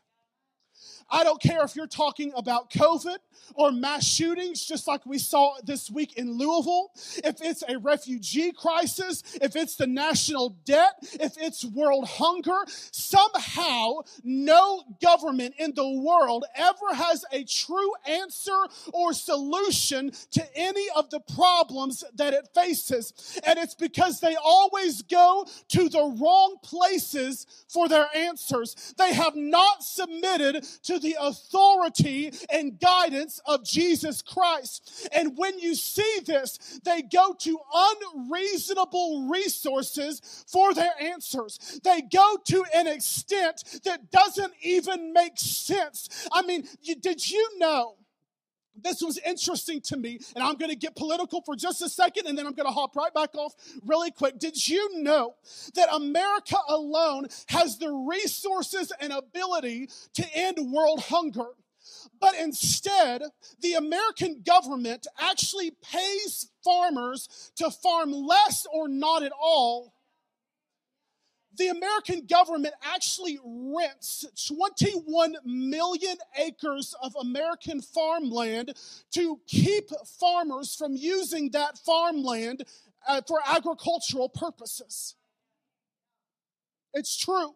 I 1.11 1.25
don't 1.25 1.41
care 1.41 1.65
if 1.65 1.75
you're 1.75 1.87
talking 1.87 2.33
about 2.37 2.71
COVID 2.71 3.17
or 3.55 3.73
mass 3.73 4.05
shootings, 4.05 4.65
just 4.65 4.87
like 4.87 5.05
we 5.05 5.19
saw 5.19 5.55
this 5.65 5.91
week 5.91 6.17
in 6.17 6.39
Louisville, 6.39 6.93
if 7.25 7.37
it's 7.41 7.65
a 7.69 7.79
refugee 7.79 8.53
crisis, 8.53 9.23
if 9.41 9.57
it's 9.57 9.77
the 9.77 9.87
national 9.87 10.51
debt, 10.65 10.93
if 11.15 11.37
it's 11.37 11.65
world 11.65 12.07
hunger, 12.07 12.59
somehow 12.93 14.01
no 14.23 14.85
government 15.03 15.55
in 15.59 15.75
the 15.75 15.89
world 16.01 16.45
ever 16.55 16.95
has 16.95 17.25
a 17.33 17.43
true 17.45 17.93
answer 18.07 18.67
or 18.93 19.13
solution 19.13 20.13
to 20.31 20.47
any 20.55 20.87
of 20.95 21.11
the 21.11 21.21
problems 21.35 22.05
that 22.15 22.35
it 22.35 22.49
faces. 22.55 23.41
And 23.45 23.59
it's 23.59 23.75
because 23.75 24.21
they 24.21 24.37
always 24.37 25.03
go 25.03 25.47
to 25.71 25.89
the 25.89 26.17
wrong 26.21 26.57
places 26.63 27.47
for 27.69 27.89
their 27.89 28.07
answers. 28.15 28.95
They 28.97 29.13
have 29.13 29.35
not 29.35 29.83
submitted 29.83 30.65
to 30.85 31.00
the 31.01 31.17
authority 31.21 32.33
and 32.51 32.79
guidance 32.79 33.41
of 33.47 33.65
Jesus 33.65 34.23
Christ. 34.23 35.09
And 35.13 35.37
when 35.37 35.59
you 35.59 35.75
see 35.75 36.21
this, 36.25 36.81
they 36.85 37.03
go 37.03 37.35
to 37.41 37.59
unreasonable 37.75 39.29
resources 39.31 40.45
for 40.49 40.75
their 40.75 40.93
answers. 41.01 41.81
They 41.83 42.03
go 42.03 42.37
to 42.47 42.65
an 42.75 42.87
extent 42.87 43.81
that 43.85 44.11
doesn't 44.11 44.53
even 44.63 45.13
make 45.13 45.39
sense. 45.39 46.29
I 46.33 46.43
mean, 46.43 46.67
did 47.01 47.31
you 47.31 47.59
know? 47.59 47.97
This 48.77 49.03
was 49.03 49.19
interesting 49.19 49.81
to 49.83 49.97
me, 49.97 50.21
and 50.35 50.43
I'm 50.45 50.57
going 50.57 50.71
to 50.71 50.77
get 50.77 50.97
political 50.97 51.43
for 51.43 51.57
just 51.57 51.83
a 51.83 51.89
second, 51.89 52.27
and 52.27 52.37
then 52.37 52.47
I'm 52.47 52.55
going 52.55 52.69
to 52.69 52.73
hop 52.73 52.97
right 52.97 53.13
back 53.13 53.35
off 53.35 53.55
really 53.85 54.11
quick. 54.11 54.39
Did 54.39 54.69
you 54.69 55.03
know 55.03 55.35
that 55.75 55.89
America 55.93 56.57
alone 56.69 57.27
has 57.49 57.79
the 57.79 57.91
resources 57.91 58.93
and 59.01 59.13
ability 59.13 59.89
to 60.15 60.25
end 60.35 60.59
world 60.73 61.01
hunger? 61.01 61.49
But 62.21 62.35
instead, 62.39 63.23
the 63.61 63.75
American 63.75 64.43
government 64.45 65.07
actually 65.19 65.73
pays 65.83 66.49
farmers 66.63 67.53
to 67.57 67.71
farm 67.71 68.13
less 68.13 68.67
or 68.73 68.89
not 68.89 69.23
at 69.23 69.33
all 69.41 69.95
the 71.61 71.69
American 71.69 72.27
government 72.27 72.75
actually 72.83 73.39
rents 73.45 74.25
21 74.49 75.37
million 75.45 76.17
acres 76.39 76.95
of 77.03 77.15
American 77.21 77.83
farmland 77.83 78.75
to 79.13 79.39
keep 79.47 79.91
farmers 80.19 80.75
from 80.75 80.97
using 80.97 81.51
that 81.51 81.77
farmland 81.77 82.65
uh, 83.07 83.21
for 83.29 83.41
agricultural 83.47 84.31
purposes. 84.31 85.17
It's 86.95 87.17
true. 87.17 87.55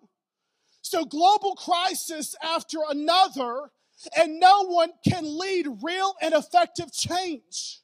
So, 0.82 1.06
global 1.06 1.54
crisis 1.54 2.36
after 2.42 2.78
another, 2.90 3.70
and 4.16 4.38
no 4.38 4.66
one 4.66 4.90
can 5.08 5.38
lead 5.38 5.66
real 5.82 6.14
and 6.20 6.34
effective 6.34 6.92
change. 6.92 7.80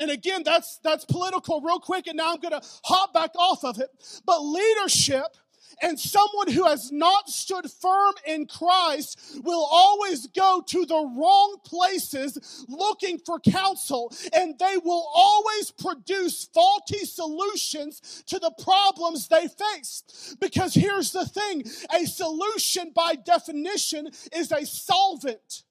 And 0.00 0.10
again, 0.10 0.42
that's 0.44 0.78
that's 0.82 1.04
political 1.04 1.60
real 1.60 1.78
quick, 1.78 2.06
and 2.06 2.16
now 2.16 2.32
I'm 2.32 2.40
gonna 2.40 2.62
hop 2.84 3.12
back 3.12 3.32
off 3.36 3.64
of 3.64 3.78
it. 3.78 3.90
But 4.24 4.40
leadership 4.40 5.36
and 5.82 5.98
someone 5.98 6.50
who 6.50 6.64
has 6.66 6.90
not 6.92 7.28
stood 7.28 7.70
firm 7.70 8.14
in 8.26 8.46
Christ 8.46 9.40
will 9.44 9.66
always 9.70 10.26
go 10.28 10.62
to 10.66 10.86
the 10.86 11.12
wrong 11.16 11.56
places 11.64 12.64
looking 12.68 13.18
for 13.18 13.40
counsel, 13.40 14.12
and 14.32 14.58
they 14.58 14.76
will 14.84 15.06
always 15.14 15.70
produce 15.70 16.46
faulty 16.52 17.04
solutions 17.04 18.22
to 18.26 18.38
the 18.38 18.52
problems 18.62 19.28
they 19.28 19.48
face. 19.48 20.36
Because 20.40 20.74
here's 20.74 21.12
the 21.12 21.26
thing 21.26 21.64
a 21.94 22.06
solution, 22.06 22.92
by 22.94 23.14
definition, 23.14 24.08
is 24.32 24.52
a 24.52 24.64
solvent. 24.66 25.64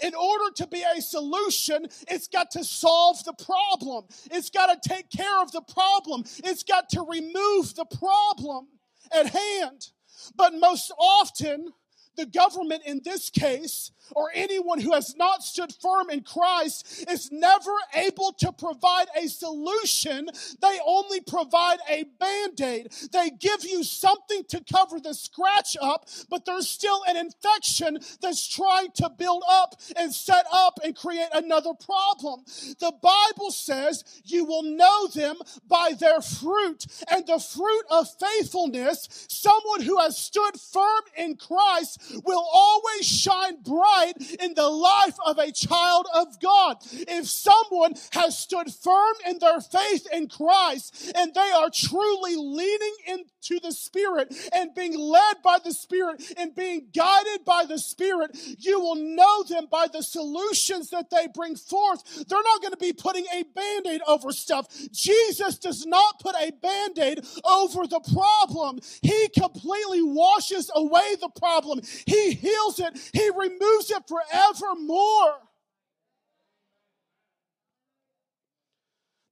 In 0.00 0.14
order 0.14 0.52
to 0.56 0.66
be 0.66 0.82
a 0.82 1.00
solution, 1.00 1.86
it's 2.08 2.28
got 2.28 2.50
to 2.52 2.64
solve 2.64 3.24
the 3.24 3.32
problem. 3.32 4.04
It's 4.30 4.50
got 4.50 4.82
to 4.82 4.88
take 4.88 5.10
care 5.10 5.40
of 5.42 5.52
the 5.52 5.62
problem. 5.62 6.24
It's 6.44 6.62
got 6.62 6.88
to 6.90 7.02
remove 7.02 7.74
the 7.74 7.86
problem 7.86 8.68
at 9.12 9.26
hand. 9.26 9.88
But 10.34 10.54
most 10.54 10.92
often, 10.98 11.72
the 12.16 12.26
government 12.26 12.82
in 12.84 13.00
this 13.04 13.30
case, 13.30 13.90
or 14.14 14.30
anyone 14.34 14.80
who 14.80 14.92
has 14.92 15.16
not 15.16 15.42
stood 15.42 15.72
firm 15.82 16.10
in 16.10 16.22
Christ, 16.22 17.04
is 17.10 17.30
never 17.32 17.72
able 17.94 18.32
to 18.38 18.52
provide 18.52 19.06
a 19.16 19.28
solution. 19.28 20.28
They 20.62 20.78
only 20.86 21.20
provide 21.20 21.78
a 21.88 22.04
band 22.18 22.60
aid. 22.60 22.92
They 23.12 23.30
give 23.30 23.64
you 23.64 23.82
something 23.82 24.44
to 24.48 24.62
cover 24.72 25.00
the 25.00 25.14
scratch 25.14 25.76
up, 25.80 26.08
but 26.30 26.44
there's 26.44 26.68
still 26.68 27.02
an 27.08 27.16
infection 27.16 27.98
that's 28.20 28.46
trying 28.46 28.92
to 28.96 29.10
build 29.10 29.42
up 29.48 29.74
and 29.96 30.14
set 30.14 30.46
up 30.52 30.78
and 30.84 30.96
create 30.96 31.28
another 31.34 31.74
problem. 31.74 32.44
The 32.78 32.92
Bible 33.02 33.50
says 33.50 34.04
you 34.24 34.44
will 34.44 34.62
know 34.62 35.08
them 35.08 35.36
by 35.68 35.92
their 35.98 36.20
fruit, 36.20 36.86
and 37.10 37.26
the 37.26 37.38
fruit 37.38 37.84
of 37.90 38.08
faithfulness, 38.18 39.26
someone 39.28 39.82
who 39.82 39.98
has 39.98 40.16
stood 40.16 40.60
firm 40.60 41.02
in 41.16 41.36
Christ 41.36 42.05
will 42.24 42.46
always 42.52 43.06
shine 43.06 43.62
bright 43.62 44.14
in 44.40 44.54
the 44.54 44.68
life 44.68 45.16
of 45.24 45.38
a 45.38 45.52
child 45.52 46.06
of 46.14 46.40
God. 46.40 46.78
If 46.92 47.26
someone 47.26 47.94
has 48.12 48.38
stood 48.38 48.72
firm 48.72 49.14
in 49.28 49.38
their 49.38 49.60
faith 49.60 50.06
in 50.12 50.28
Christ 50.28 51.12
and 51.14 51.34
they 51.34 51.52
are 51.54 51.70
truly 51.72 52.36
leaning 52.36 52.96
into 53.06 53.60
the 53.60 53.72
Spirit 53.72 54.34
and 54.54 54.74
being 54.74 54.98
led 54.98 55.36
by 55.42 55.58
the 55.62 55.72
Spirit 55.72 56.22
and 56.36 56.54
being 56.54 56.88
guided 56.94 57.44
by 57.44 57.64
the 57.64 57.78
Spirit, 57.78 58.36
you 58.58 58.80
will 58.80 58.96
know 58.96 59.42
them 59.44 59.66
by 59.70 59.86
the 59.92 60.02
solutions 60.02 60.90
that 60.90 61.10
they 61.10 61.28
bring 61.34 61.56
forth. 61.56 62.26
They're 62.28 62.42
not 62.42 62.60
going 62.60 62.72
to 62.72 62.78
be 62.78 62.92
putting 62.92 63.26
a 63.32 63.44
band 63.54 63.86
aid 63.86 64.00
over 64.06 64.32
stuff. 64.32 64.66
Jesus 64.92 65.58
does 65.58 65.86
not 65.86 66.20
put 66.20 66.34
a 66.36 66.52
band 66.52 66.98
aid 66.98 67.24
over 67.44 67.86
the 67.86 68.00
problem, 68.12 68.80
He 69.02 69.28
completely 69.28 70.02
washes 70.02 70.70
away 70.74 71.16
the 71.20 71.30
problem. 71.30 71.80
He 72.04 72.32
heals 72.32 72.78
it, 72.80 72.98
He 73.12 73.30
removes 73.30 73.90
it 73.90 74.02
forevermore. 74.08 75.36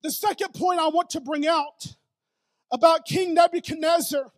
The 0.02 0.11
second 0.11 0.52
point 0.54 0.80
I 0.80 0.88
want 0.88 1.11
to 1.11 1.21
bring 1.21 1.47
out 1.47 1.97
about 2.71 3.06
King 3.06 3.35
Nebuchadnezzar 3.35 4.30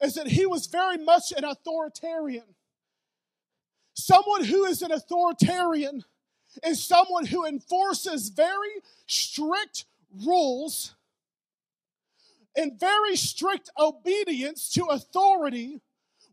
is 0.00 0.14
that 0.14 0.26
he 0.26 0.46
was 0.46 0.66
very 0.66 0.96
much 0.96 1.32
an 1.36 1.44
authoritarian. 1.44 2.44
Someone 3.94 4.44
who 4.44 4.64
is 4.64 4.80
an 4.80 4.90
authoritarian 4.90 6.02
is 6.64 6.82
someone 6.82 7.26
who 7.26 7.44
enforces 7.44 8.30
very 8.30 8.70
strict 9.06 9.84
rules 10.26 10.94
and 12.56 12.78
very 12.78 13.16
strict 13.16 13.70
obedience 13.78 14.70
to 14.70 14.86
authority 14.86 15.80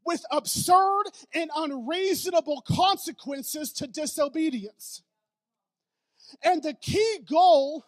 with 0.10 0.25
absurd 0.32 1.04
and 1.36 1.51
unreasonable 1.56 2.62
consequences 2.62 3.72
to 3.72 3.86
disobedience. 3.86 5.04
And 6.44 6.63
the 6.63 6.74
key 6.74 7.20
goal 7.30 7.86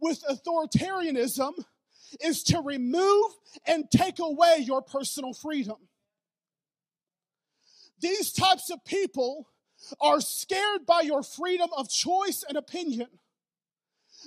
with 0.00 0.20
authoritarianism 0.28 1.52
is 2.20 2.42
to 2.42 2.60
remove 2.60 3.30
and 3.68 3.88
take 3.88 4.18
away 4.18 4.56
your 4.58 4.82
personal 4.82 5.32
freedom. 5.32 5.76
These 8.00 8.32
types 8.32 8.70
of 8.70 8.84
people 8.84 9.46
are 10.00 10.20
scared 10.20 10.86
by 10.86 11.02
your 11.02 11.22
freedom 11.22 11.70
of 11.76 11.88
choice 11.88 12.44
and 12.48 12.58
opinion. 12.58 13.06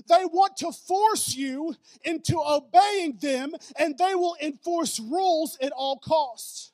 They 0.07 0.23
want 0.23 0.55
to 0.57 0.71
force 0.71 1.35
you 1.35 1.75
into 2.05 2.39
obeying 2.39 3.17
them, 3.17 3.51
and 3.77 3.97
they 3.97 4.15
will 4.15 4.37
enforce 4.41 4.97
rules 4.97 5.57
at 5.61 5.73
all 5.73 5.97
costs. 5.97 6.72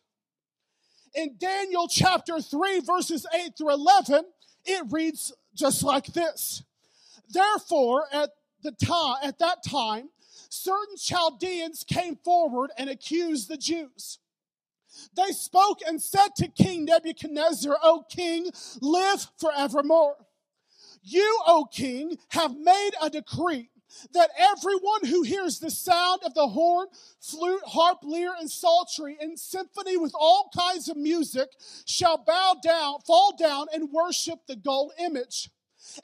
In 1.19 1.35
Daniel 1.37 1.89
chapter 1.89 2.39
3, 2.39 2.79
verses 2.79 3.25
8 3.33 3.57
through 3.57 3.73
11, 3.73 4.23
it 4.63 4.83
reads 4.89 5.33
just 5.53 5.83
like 5.83 6.05
this 6.13 6.63
Therefore, 7.27 8.05
at 8.13 8.29
the 8.63 8.71
time, 8.71 9.17
at 9.21 9.37
that 9.39 9.57
time, 9.67 10.11
certain 10.47 10.95
Chaldeans 10.95 11.83
came 11.83 12.15
forward 12.15 12.71
and 12.77 12.89
accused 12.89 13.49
the 13.49 13.57
Jews. 13.57 14.19
They 15.13 15.33
spoke 15.33 15.79
and 15.85 16.01
said 16.01 16.29
to 16.37 16.47
King 16.47 16.85
Nebuchadnezzar, 16.85 17.75
O 17.83 18.05
king, 18.09 18.49
live 18.79 19.27
forevermore. 19.37 20.15
You, 21.03 21.41
O 21.45 21.65
king, 21.69 22.17
have 22.29 22.57
made 22.57 22.91
a 23.01 23.09
decree 23.09 23.71
that 24.13 24.29
everyone 24.37 25.05
who 25.05 25.23
hears 25.23 25.59
the 25.59 25.71
sound 25.71 26.21
of 26.25 26.33
the 26.33 26.47
horn, 26.47 26.87
flute, 27.19 27.61
harp, 27.65 27.99
lyre, 28.03 28.33
and 28.39 28.49
psaltery 28.49 29.17
in 29.19 29.37
symphony 29.37 29.97
with 29.97 30.13
all 30.19 30.49
kinds 30.55 30.89
of 30.89 30.97
music 30.97 31.49
shall 31.85 32.17
bow 32.17 32.55
down, 32.63 32.99
fall 33.05 33.35
down, 33.37 33.67
and 33.73 33.91
worship 33.91 34.39
the 34.47 34.55
gold 34.55 34.91
image. 34.99 35.49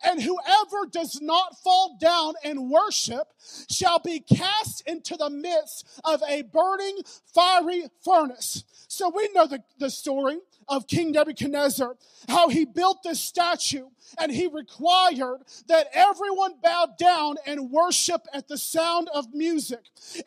And 0.04 0.22
whoever 0.22 0.88
does 0.90 1.22
not 1.22 1.62
fall 1.62 1.98
down 2.00 2.34
and 2.44 2.70
worship 2.70 3.28
shall 3.70 4.00
be 4.00 4.20
cast 4.20 4.82
into 4.88 5.16
the 5.16 5.30
midst 5.30 5.88
of 6.04 6.22
a 6.28 6.44
burning 6.44 7.00
fiery 7.34 7.84
furnace. 8.04 8.64
So 8.88 9.12
we 9.14 9.30
know 9.34 9.48
the, 9.48 9.64
the 9.78 9.90
story 9.90 10.40
of 10.68 10.88
King 10.88 11.12
Nebuchadnezzar, 11.12 11.96
how 12.28 12.50
he 12.50 12.66
built 12.66 13.04
this 13.04 13.20
statue 13.20 13.88
and 14.20 14.32
he 14.32 14.48
required 14.48 15.42
that 15.68 15.88
everyone 15.94 16.56
bow 16.62 16.88
down 16.98 17.36
and 17.46 17.72
worship 17.72 18.26
at 18.34 18.48
the 18.48 18.58
sound 18.58 19.10
of 19.14 19.34
music. 19.34 19.82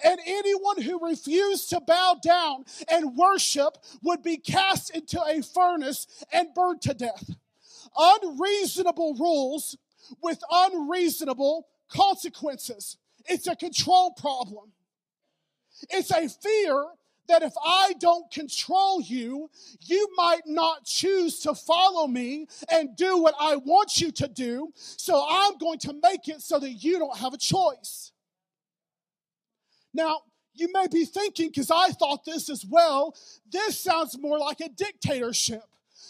And 0.04 0.20
anyone 0.26 0.82
who 0.82 1.04
refused 1.04 1.70
to 1.70 1.80
bow 1.80 2.16
down 2.22 2.64
and 2.88 3.16
worship 3.16 3.78
would 4.02 4.22
be 4.22 4.36
cast 4.36 4.90
into 4.90 5.22
a 5.22 5.42
furnace 5.42 6.06
and 6.32 6.54
burned 6.54 6.82
to 6.82 6.94
death 6.94 7.30
unreasonable 7.96 9.14
rules 9.14 9.76
with 10.22 10.42
unreasonable 10.50 11.66
consequences. 11.88 12.96
It's 13.26 13.46
a 13.46 13.56
control 13.56 14.12
problem. 14.12 14.72
It's 15.90 16.10
a 16.10 16.28
fear 16.28 16.84
that 17.28 17.42
if 17.42 17.52
I 17.64 17.94
don't 18.00 18.30
control 18.30 19.00
you, 19.00 19.50
you 19.80 20.08
might 20.16 20.42
not 20.46 20.84
choose 20.84 21.40
to 21.40 21.54
follow 21.54 22.06
me 22.06 22.48
and 22.70 22.96
do 22.96 23.22
what 23.22 23.34
I 23.40 23.56
want 23.56 24.00
you 24.00 24.10
to 24.12 24.28
do. 24.28 24.72
So 24.74 25.24
I'm 25.28 25.58
going 25.58 25.78
to 25.80 25.94
make 26.02 26.28
it 26.28 26.42
so 26.42 26.58
that 26.58 26.70
you 26.70 26.98
don't 26.98 27.18
have 27.18 27.34
a 27.34 27.38
choice. 27.38 28.12
Now, 29.94 30.20
you 30.54 30.68
may 30.72 30.86
be 30.88 31.04
thinking, 31.04 31.48
because 31.48 31.70
I 31.70 31.90
thought 31.90 32.24
this 32.24 32.50
as 32.50 32.64
well, 32.68 33.14
this 33.50 33.78
sounds 33.78 34.18
more 34.18 34.38
like 34.38 34.60
a 34.60 34.68
dictatorship. 34.68 35.62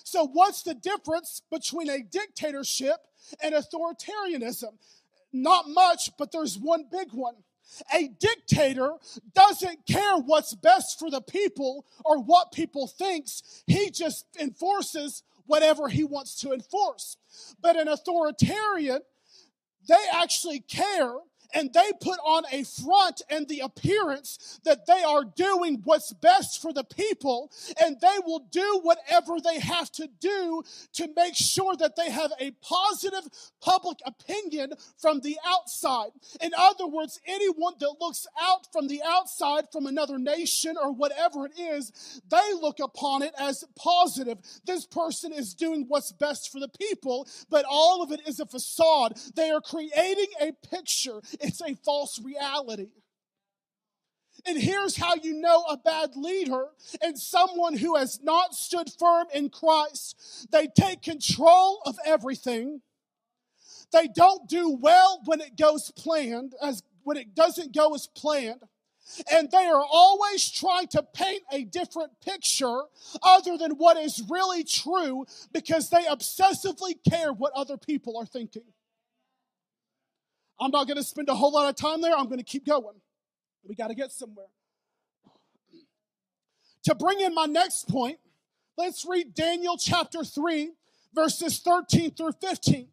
So, 0.04 0.26
what's 0.26 0.62
the 0.62 0.74
difference 0.74 1.42
between 1.50 1.90
a 1.90 2.02
dictatorship 2.02 2.96
and 3.42 3.54
authoritarianism? 3.54 4.72
Not 5.32 5.68
much, 5.68 6.10
but 6.18 6.32
there's 6.32 6.58
one 6.58 6.86
big 6.90 7.08
one. 7.12 7.34
A 7.94 8.08
dictator 8.08 8.92
doesn't 9.34 9.86
care 9.86 10.16
what's 10.16 10.54
best 10.54 10.98
for 10.98 11.10
the 11.10 11.20
people 11.20 11.86
or 12.04 12.18
what 12.18 12.52
people 12.52 12.86
thinks. 12.86 13.62
He 13.66 13.90
just 13.90 14.26
enforces 14.40 15.22
whatever 15.46 15.88
he 15.88 16.04
wants 16.04 16.38
to 16.40 16.52
enforce. 16.52 17.16
But 17.60 17.76
an 17.76 17.88
authoritarian, 17.88 19.00
they 19.88 20.04
actually 20.12 20.60
care 20.60 21.14
and 21.54 21.72
they 21.72 21.92
put 22.00 22.18
on 22.24 22.44
a 22.52 22.64
front 22.64 23.22
and 23.30 23.48
the 23.48 23.60
appearance 23.60 24.60
that 24.64 24.86
they 24.86 25.02
are 25.02 25.24
doing 25.24 25.80
what's 25.84 26.12
best 26.12 26.60
for 26.60 26.72
the 26.72 26.84
people, 26.84 27.50
and 27.82 28.00
they 28.00 28.16
will 28.24 28.46
do 28.50 28.80
whatever 28.82 29.36
they 29.40 29.58
have 29.58 29.90
to 29.92 30.08
do 30.20 30.62
to 30.94 31.08
make 31.16 31.34
sure 31.34 31.76
that 31.76 31.96
they 31.96 32.10
have 32.10 32.32
a 32.40 32.50
positive 32.62 33.28
public 33.60 33.98
opinion 34.04 34.72
from 35.00 35.20
the 35.20 35.36
outside. 35.46 36.10
In 36.40 36.52
other 36.56 36.86
words, 36.86 37.20
anyone 37.26 37.74
that 37.80 37.96
looks 38.00 38.26
out 38.40 38.70
from 38.72 38.88
the 38.88 39.02
outside 39.04 39.64
from 39.72 39.86
another 39.86 40.18
nation 40.18 40.76
or 40.80 40.92
whatever 40.92 41.46
it 41.46 41.58
is, 41.58 42.20
they 42.30 42.52
look 42.60 42.78
upon 42.80 43.22
it 43.22 43.34
as 43.38 43.64
positive. 43.76 44.38
This 44.66 44.86
person 44.86 45.32
is 45.32 45.54
doing 45.54 45.86
what's 45.88 46.12
best 46.12 46.50
for 46.52 46.60
the 46.60 46.68
people, 46.68 47.28
but 47.50 47.64
all 47.68 48.02
of 48.02 48.12
it 48.12 48.20
is 48.26 48.40
a 48.40 48.46
facade. 48.46 49.18
They 49.34 49.50
are 49.50 49.60
creating 49.60 50.28
a 50.40 50.52
picture 50.68 51.20
it's 51.40 51.60
a 51.60 51.74
false 51.74 52.20
reality. 52.20 52.88
And 54.46 54.58
here's 54.58 54.96
how 54.96 55.14
you 55.16 55.34
know 55.34 55.64
a 55.68 55.76
bad 55.76 56.16
leader 56.16 56.66
and 57.02 57.18
someone 57.18 57.76
who 57.76 57.96
has 57.96 58.20
not 58.22 58.54
stood 58.54 58.90
firm 58.98 59.26
in 59.34 59.50
Christ. 59.50 60.48
They 60.50 60.68
take 60.68 61.02
control 61.02 61.80
of 61.84 61.96
everything. 62.06 62.82
They 63.92 64.08
don't 64.08 64.48
do 64.48 64.70
well 64.70 65.20
when 65.24 65.40
it 65.40 65.56
goes 65.56 65.90
planned, 65.92 66.54
as 66.62 66.82
when 67.02 67.16
it 67.16 67.34
doesn't 67.34 67.74
go 67.74 67.94
as 67.94 68.06
planned. 68.06 68.62
And 69.32 69.50
they 69.50 69.66
are 69.66 69.84
always 69.90 70.50
trying 70.50 70.88
to 70.88 71.02
paint 71.02 71.42
a 71.50 71.64
different 71.64 72.12
picture 72.20 72.82
other 73.22 73.56
than 73.56 73.72
what 73.72 73.96
is 73.96 74.22
really 74.28 74.64
true 74.64 75.26
because 75.52 75.88
they 75.88 76.04
obsessively 76.04 76.94
care 77.08 77.32
what 77.32 77.52
other 77.54 77.78
people 77.78 78.18
are 78.18 78.26
thinking. 78.26 78.64
I'm 80.60 80.70
not 80.70 80.86
going 80.86 80.96
to 80.96 81.04
spend 81.04 81.28
a 81.28 81.34
whole 81.34 81.52
lot 81.52 81.68
of 81.68 81.76
time 81.76 82.00
there. 82.00 82.16
I'm 82.16 82.26
going 82.26 82.38
to 82.38 82.44
keep 82.44 82.66
going. 82.66 83.00
We 83.66 83.74
got 83.74 83.88
to 83.88 83.94
get 83.94 84.12
somewhere. 84.12 84.46
To 86.84 86.94
bring 86.94 87.20
in 87.20 87.34
my 87.34 87.46
next 87.46 87.88
point, 87.88 88.18
let's 88.76 89.04
read 89.04 89.34
Daniel 89.34 89.76
chapter 89.76 90.24
3, 90.24 90.70
verses 91.14 91.58
13 91.60 92.12
through 92.12 92.32
15. 92.40 92.88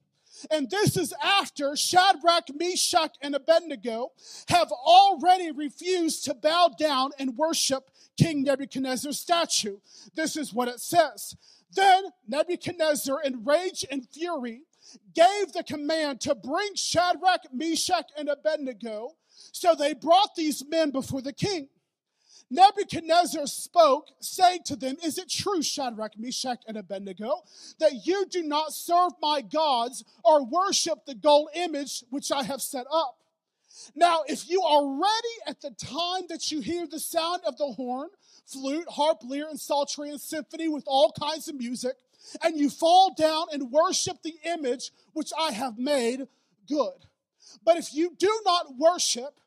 And 0.52 0.70
this 0.70 0.98
is 0.98 1.14
after 1.24 1.76
Shadrach, 1.76 2.50
Meshach, 2.54 3.16
and 3.22 3.36
Abednego 3.36 4.12
have 4.50 4.72
already 4.72 5.52
refused 5.52 6.26
to 6.26 6.34
bow 6.34 6.72
down 6.78 7.12
and 7.18 7.38
worship 7.38 7.90
King 8.18 8.44
Nebuchadnezzar's 8.44 9.20
statue. 9.20 9.78
This 10.14 10.36
is 10.36 10.54
what 10.54 10.68
it 10.68 10.80
says. 10.82 11.36
Then 11.74 12.06
Nebuchadnezzar, 12.28 13.22
in 13.24 13.44
rage 13.44 13.86
and 13.90 14.08
fury, 14.08 14.64
gave 15.14 15.54
the 15.54 15.64
command 15.64 16.22
to 16.22 16.36
bring 16.36 16.76
Shadrach, 16.76 17.42
Meshach, 17.54 18.10
and 18.18 18.30
Abednego. 18.30 19.16
So 19.52 19.76
they 19.76 19.94
brought 19.94 20.36
these 20.36 20.64
men 20.68 20.92
before 20.92 21.22
the 21.22 21.34
king. 21.34 21.70
Nebuchadnezzar 22.52 23.48
spoke, 23.48 24.10
saying 24.20 24.62
to 24.66 24.76
them, 24.76 24.98
Is 25.04 25.18
it 25.18 25.30
true, 25.30 25.64
Shadrach, 25.64 26.18
Meshach, 26.18 26.60
and 26.68 26.78
Abednego, 26.78 27.42
that 27.80 28.06
you 28.06 28.26
do 28.28 28.44
not 28.44 28.74
serve 28.74 29.14
my 29.22 29.42
gods 29.42 30.04
or 30.24 30.46
worship 30.46 31.06
the 31.06 31.16
gold 31.16 31.50
image 31.56 32.04
which 32.12 32.32
I 32.32 32.44
have 32.44 32.62
set 32.62 32.86
up? 32.92 33.18
Now, 33.96 34.22
if 34.28 34.50
you 34.50 34.62
are 34.62 34.86
ready 34.88 35.36
at 35.48 35.62
the 35.62 35.72
time 35.72 36.24
that 36.30 36.52
you 36.52 36.62
hear 36.62 36.88
the 36.88 37.00
sound 37.00 37.42
of 37.46 37.58
the 37.58 37.66
horn, 37.66 38.10
flute, 38.46 38.88
harp, 38.90 39.20
lyre, 39.24 39.50
and 39.50 39.60
psaltery, 39.60 40.12
and 40.12 40.22
symphony 40.22 40.68
with 40.68 40.84
all 40.88 41.12
kinds 41.12 41.48
of 41.48 41.56
music, 41.56 41.96
and 42.44 42.58
you 42.58 42.70
fall 42.70 43.14
down 43.14 43.48
and 43.52 43.72
worship 43.72 44.22
the 44.24 44.36
image 44.46 44.92
which 45.14 45.32
I 45.40 45.52
have 45.52 45.78
made 45.78 46.28
good. 46.68 47.06
But 47.64 47.78
if 47.78 47.94
you 47.94 48.16
do 48.18 48.42
not 48.46 48.76
worship, 48.78 49.40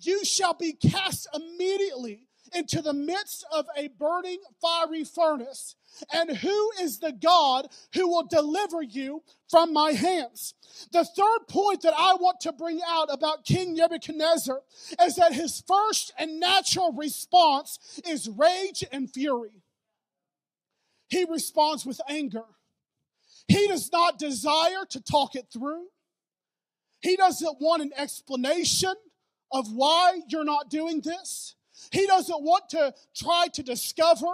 you 0.00 0.24
shall 0.24 0.54
be 0.54 0.72
cast 0.72 1.28
immediately 1.34 2.26
into 2.54 2.80
the 2.80 2.92
midst 2.92 3.44
of 3.52 3.66
a 3.76 3.88
burning 3.88 4.38
fiery 4.60 5.04
furnace. 5.04 5.74
And 6.12 6.36
who 6.36 6.70
is 6.80 6.98
the 6.98 7.12
God 7.12 7.68
who 7.94 8.08
will 8.08 8.26
deliver 8.26 8.82
you 8.82 9.22
from 9.48 9.72
my 9.72 9.92
hands? 9.92 10.54
The 10.92 11.04
third 11.04 11.48
point 11.48 11.82
that 11.82 11.94
I 11.96 12.14
want 12.14 12.40
to 12.40 12.52
bring 12.52 12.80
out 12.86 13.12
about 13.12 13.44
King 13.44 13.74
Nebuchadnezzar 13.74 14.60
is 15.02 15.16
that 15.16 15.32
his 15.32 15.62
first 15.66 16.12
and 16.18 16.38
natural 16.38 16.92
response 16.92 18.00
is 18.06 18.28
rage 18.28 18.84
and 18.92 19.10
fury. 19.10 19.62
He 21.08 21.24
responds 21.24 21.86
with 21.86 22.00
anger. 22.08 22.44
He 23.48 23.68
does 23.68 23.90
not 23.92 24.18
desire 24.18 24.84
to 24.90 25.00
talk 25.00 25.36
it 25.36 25.46
through. 25.52 25.86
He 27.00 27.16
doesn't 27.16 27.60
want 27.60 27.82
an 27.82 27.92
explanation 27.96 28.94
of 29.52 29.70
why 29.72 30.20
you're 30.28 30.44
not 30.44 30.70
doing 30.70 31.00
this. 31.00 31.54
He 31.92 32.06
doesn't 32.06 32.42
want 32.42 32.68
to 32.70 32.94
try 33.14 33.46
to 33.52 33.62
discover 33.62 34.26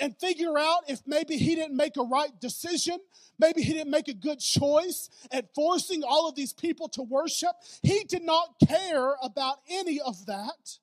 and 0.00 0.14
figure 0.18 0.58
out 0.58 0.82
if 0.88 1.00
maybe 1.06 1.36
he 1.36 1.54
didn't 1.54 1.76
make 1.76 1.96
a 1.96 2.02
right 2.02 2.38
decision. 2.40 2.98
Maybe 3.38 3.62
he 3.62 3.72
didn't 3.72 3.90
make 3.90 4.08
a 4.08 4.14
good 4.14 4.40
choice 4.40 5.08
at 5.30 5.54
forcing 5.54 6.02
all 6.02 6.28
of 6.28 6.34
these 6.34 6.52
people 6.52 6.88
to 6.90 7.02
worship. 7.02 7.52
He 7.82 8.04
did 8.04 8.22
not 8.22 8.54
care 8.66 9.14
about 9.22 9.58
any 9.68 10.00
of 10.00 10.26
that. 10.26 10.78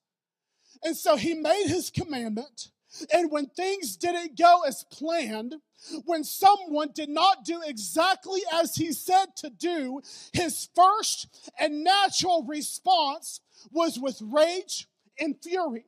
And 0.82 0.96
so 0.96 1.16
he 1.16 1.34
made 1.34 1.66
his 1.68 1.90
commandment. 1.90 2.70
And 3.12 3.30
when 3.30 3.46
things 3.46 3.96
didn't 3.96 4.38
go 4.38 4.62
as 4.66 4.84
planned, 4.90 5.56
when 6.04 6.24
someone 6.24 6.90
did 6.94 7.08
not 7.08 7.44
do 7.44 7.62
exactly 7.64 8.40
as 8.52 8.74
he 8.74 8.92
said 8.92 9.36
to 9.36 9.50
do, 9.50 10.00
his 10.32 10.68
first 10.74 11.28
and 11.58 11.84
natural 11.84 12.44
response 12.44 13.40
was 13.70 13.98
with 13.98 14.20
rage 14.22 14.88
and 15.18 15.36
fury. 15.42 15.86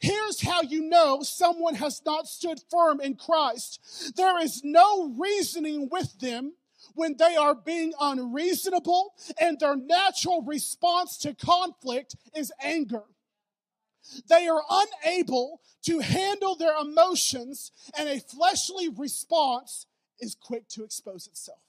Here's 0.00 0.40
how 0.40 0.62
you 0.62 0.82
know 0.82 1.22
someone 1.22 1.74
has 1.74 2.02
not 2.04 2.28
stood 2.28 2.60
firm 2.70 3.00
in 3.00 3.16
Christ. 3.16 4.12
There 4.16 4.38
is 4.38 4.62
no 4.62 5.14
reasoning 5.18 5.88
with 5.90 6.18
them 6.20 6.52
when 6.94 7.16
they 7.16 7.36
are 7.36 7.54
being 7.54 7.92
unreasonable, 8.00 9.14
and 9.40 9.58
their 9.58 9.76
natural 9.76 10.42
response 10.42 11.18
to 11.18 11.34
conflict 11.34 12.16
is 12.34 12.52
anger. 12.62 13.04
They 14.28 14.48
are 14.48 14.62
unable 14.70 15.60
to 15.84 16.00
handle 16.00 16.56
their 16.56 16.76
emotions, 16.80 17.72
and 17.96 18.08
a 18.08 18.20
fleshly 18.20 18.88
response 18.88 19.86
is 20.20 20.34
quick 20.34 20.68
to 20.68 20.84
expose 20.84 21.26
itself. 21.26 21.60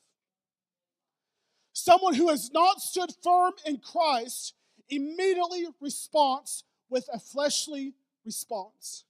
Someone 1.73 2.13
who 2.13 2.29
has 2.29 2.51
not 2.51 2.81
stood 2.81 3.11
firm 3.23 3.53
in 3.65 3.77
Christ 3.77 4.53
immediately 4.89 5.67
responds 5.79 6.63
with 6.89 7.07
a 7.13 7.19
fleshly 7.19 7.93
response, 8.25 9.05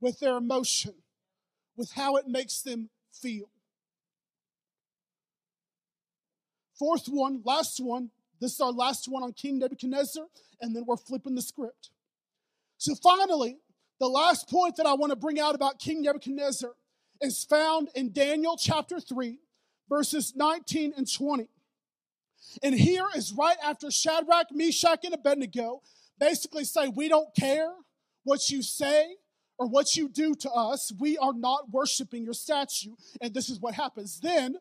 with 0.00 0.18
their 0.20 0.36
emotion, 0.36 0.94
with 1.76 1.92
how 1.92 2.16
it 2.16 2.26
makes 2.26 2.62
them 2.62 2.88
feel. 3.12 3.48
Fourth 6.78 7.06
one, 7.06 7.42
last 7.44 7.78
one. 7.80 8.10
This 8.40 8.54
is 8.54 8.60
our 8.60 8.72
last 8.72 9.06
one 9.06 9.22
on 9.22 9.32
King 9.34 9.60
Nebuchadnezzar, 9.60 10.26
and 10.60 10.74
then 10.74 10.84
we're 10.84 10.96
flipping 10.96 11.36
the 11.36 11.42
script. 11.42 11.90
So, 12.82 12.96
finally, 12.96 13.58
the 14.00 14.08
last 14.08 14.50
point 14.50 14.74
that 14.74 14.86
I 14.86 14.94
want 14.94 15.10
to 15.10 15.16
bring 15.16 15.38
out 15.38 15.54
about 15.54 15.78
King 15.78 16.02
Nebuchadnezzar 16.02 16.72
is 17.20 17.44
found 17.44 17.90
in 17.94 18.12
Daniel 18.12 18.56
chapter 18.56 18.98
3, 18.98 19.38
verses 19.88 20.32
19 20.34 20.92
and 20.96 21.08
20. 21.08 21.48
And 22.60 22.74
here 22.74 23.06
is 23.14 23.32
right 23.34 23.56
after 23.62 23.88
Shadrach, 23.88 24.48
Meshach, 24.50 25.04
and 25.04 25.14
Abednego 25.14 25.82
basically 26.18 26.64
say, 26.64 26.88
We 26.88 27.08
don't 27.08 27.32
care 27.38 27.70
what 28.24 28.50
you 28.50 28.62
say 28.62 29.14
or 29.58 29.68
what 29.68 29.94
you 29.94 30.08
do 30.08 30.34
to 30.34 30.50
us. 30.50 30.92
We 30.98 31.16
are 31.18 31.34
not 31.34 31.70
worshiping 31.70 32.24
your 32.24 32.34
statue. 32.34 32.96
And 33.20 33.32
this 33.32 33.48
is 33.48 33.60
what 33.60 33.74
happens. 33.74 34.18
Then 34.18 34.56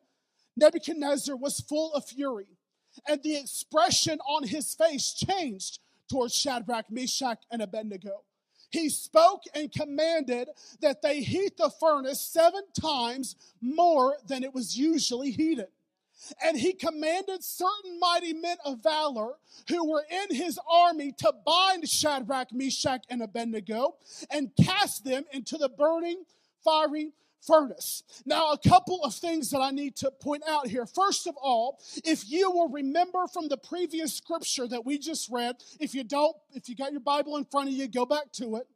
Nebuchadnezzar 0.55 1.35
was 1.35 1.59
full 1.59 1.91
of 1.95 2.05
fury, 2.05 2.59
and 3.07 3.23
the 3.23 3.37
expression 3.37 4.19
on 4.29 4.43
his 4.43 4.75
face 4.75 5.11
changed 5.11 5.79
towards 6.11 6.35
Shadrach, 6.35 6.91
Meshach, 6.91 7.39
and 7.49 7.61
Abednego. 7.61 8.23
He 8.69 8.89
spoke 8.89 9.43
and 9.53 9.71
commanded 9.71 10.49
that 10.81 11.01
they 11.01 11.21
heat 11.21 11.57
the 11.57 11.71
furnace 11.79 12.21
seven 12.21 12.63
times 12.79 13.35
more 13.61 14.17
than 14.27 14.43
it 14.43 14.53
was 14.53 14.77
usually 14.77 15.31
heated. 15.31 15.67
And 16.43 16.57
he 16.57 16.73
commanded 16.73 17.43
certain 17.43 17.99
mighty 17.99 18.33
men 18.33 18.57
of 18.63 18.83
valor 18.83 19.33
who 19.67 19.89
were 19.89 20.05
in 20.09 20.35
his 20.35 20.59
army 20.69 21.13
to 21.17 21.33
bind 21.45 21.89
Shadrach, 21.89 22.53
Meshach, 22.53 23.03
and 23.09 23.23
Abednego 23.23 23.95
and 24.29 24.51
cast 24.63 25.03
them 25.03 25.23
into 25.31 25.57
the 25.57 25.69
burning, 25.69 26.23
fiery 26.63 27.11
furnace. 27.45 28.03
Now, 28.25 28.51
a 28.51 28.57
couple 28.57 29.03
of 29.03 29.13
things 29.13 29.49
that 29.51 29.59
I 29.59 29.71
need 29.71 29.95
to 29.97 30.11
point 30.11 30.43
out 30.47 30.67
here. 30.67 30.85
First 30.85 31.27
of 31.27 31.35
all, 31.41 31.79
if 32.03 32.29
you 32.29 32.51
will 32.51 32.69
remember 32.69 33.27
from 33.27 33.47
the 33.47 33.57
previous 33.57 34.13
scripture 34.13 34.67
that 34.67 34.85
we 34.85 34.97
just 34.97 35.29
read, 35.29 35.57
if 35.79 35.93
you 35.93 36.03
don't, 36.03 36.35
if 36.53 36.69
you 36.69 36.75
got 36.75 36.91
your 36.91 37.01
Bible 37.01 37.37
in 37.37 37.45
front 37.45 37.69
of 37.69 37.73
you, 37.73 37.87
go 37.87 38.05
back 38.05 38.31
to 38.33 38.57
it. 38.57 38.67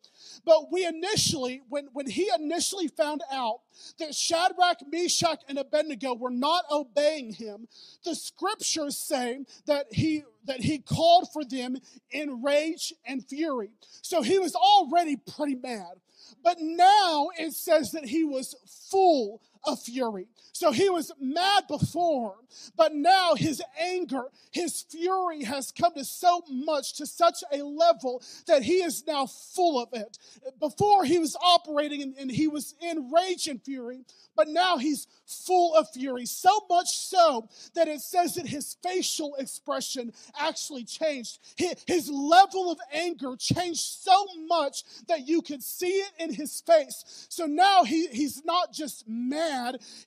But 0.45 0.71
we 0.71 0.86
initially, 0.86 1.62
when, 1.69 1.89
when 1.93 2.10
he 2.10 2.30
initially 2.38 2.88
found 2.88 3.21
out 3.32 3.62
that 3.99 4.15
Shadrach, 4.15 4.78
Meshach, 4.91 5.41
and 5.47 5.58
Abednego 5.58 6.15
were 6.15 6.30
not 6.30 6.65
obeying 6.71 7.34
him, 7.34 7.67
the 8.04 8.15
scriptures 8.15 8.97
say 8.97 9.45
that 9.65 9.88
he 9.91 10.23
that 10.45 10.62
he 10.62 10.78
called 10.78 11.28
for 11.34 11.43
them 11.43 11.75
in 12.12 12.43
rage 12.43 12.93
and 13.06 13.28
fury. 13.28 13.71
So 14.04 14.21
he 14.21 14.38
was 14.38 14.56
already 14.56 15.15
pretty 15.15 15.56
mad. 15.56 15.95
But 16.43 16.58
now 16.60 17.30
it 17.38 17.54
says 17.54 17.91
that 17.91 18.06
he 18.06 18.23
was 18.23 18.56
full 18.91 19.41
of 19.67 19.82
fury. 19.82 20.28
So 20.51 20.71
he 20.71 20.89
was 20.89 21.12
mad 21.19 21.65
before, 21.67 22.36
but 22.78 22.93
now 22.93 23.36
his 23.36 23.62
anger, 23.80 24.25
his 24.51 24.84
fury 24.84 25.43
has 25.43 25.71
come 25.71 25.93
to 25.95 26.06
so 26.06 26.43
much, 26.49 26.93
to 26.97 27.06
such 27.06 27.43
a 27.51 27.58
level 27.58 28.21
that 28.47 28.63
he 28.63 28.84
is 28.84 29.06
now 29.06 29.25
full 29.25 29.82
of 29.82 29.89
it. 29.91 30.17
Before 30.60 31.04
he 31.04 31.19
was 31.19 31.36
operating 31.43 32.01
and, 32.01 32.15
and 32.17 32.32
he 32.32 32.47
was 32.47 32.73
in 32.82 33.12
rage 33.12 33.47
and 33.47 33.62
fury, 33.62 34.06
but 34.36 34.47
now 34.47 34.78
he's 34.78 35.08
full 35.25 35.75
of 35.75 35.89
fury. 35.89 36.25
So 36.25 36.65
much 36.69 36.97
so 36.97 37.47
that 37.73 37.88
it 37.88 38.01
says 38.01 38.36
that 38.36 38.47
his 38.47 38.75
facial 38.84 39.36
expression 39.36 40.13
actually 40.39 40.84
changed. 40.84 41.39
His 41.88 42.10
level 42.10 42.71
of 42.71 42.80
anger 42.93 43.36
changed 43.38 43.82
so 43.82 44.25
much 44.47 44.84
that 45.08 45.28
you 45.28 45.41
could 45.41 45.63
see 45.63 45.88
it 45.88 46.12
in 46.19 46.34
his 46.34 46.62
face. 46.62 47.28
So 47.30 47.45
now 47.45 47.84
he, 47.84 48.08
he's 48.08 48.43
not 48.45 48.73
just 48.73 49.08
mad, 49.08 49.55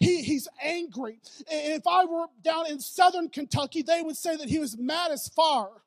he, 0.01 0.23
he's 0.23 0.49
angry. 0.63 1.21
If 1.49 1.87
I 1.87 2.05
were 2.05 2.27
down 2.43 2.67
in 2.67 2.81
southern 2.81 3.29
Kentucky, 3.29 3.83
they 3.83 4.03
would 4.03 4.17
say 4.17 4.37
that 4.37 4.49
he 4.49 4.59
was 4.59 4.77
mad 4.79 5.11
as 5.11 5.29
far. 5.29 5.83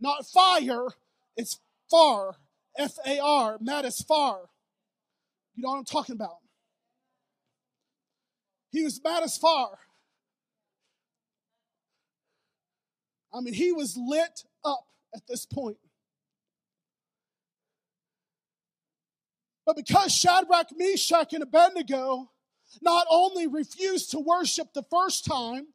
Not 0.00 0.26
fire, 0.26 0.86
it's 1.36 1.58
far. 1.90 2.36
F 2.78 2.98
A 3.06 3.18
R, 3.18 3.58
mad 3.60 3.84
as 3.84 4.00
far. 4.00 4.48
You 5.54 5.62
know 5.62 5.70
what 5.70 5.78
I'm 5.78 5.84
talking 5.84 6.14
about? 6.14 6.38
He 8.70 8.82
was 8.82 9.00
mad 9.02 9.22
as 9.22 9.36
far. 9.36 9.78
I 13.34 13.40
mean, 13.40 13.54
he 13.54 13.72
was 13.72 13.96
lit 13.96 14.44
up 14.64 14.86
at 15.14 15.26
this 15.28 15.44
point. 15.46 15.78
But 19.66 19.76
because 19.76 20.12
Shadrach, 20.14 20.68
Meshach, 20.76 21.32
and 21.32 21.42
Abednego 21.42 22.30
not 22.80 23.06
only 23.10 23.46
refused 23.46 24.10
to 24.12 24.20
worship 24.20 24.72
the 24.72 24.84
first 24.90 25.24
time, 25.24 25.68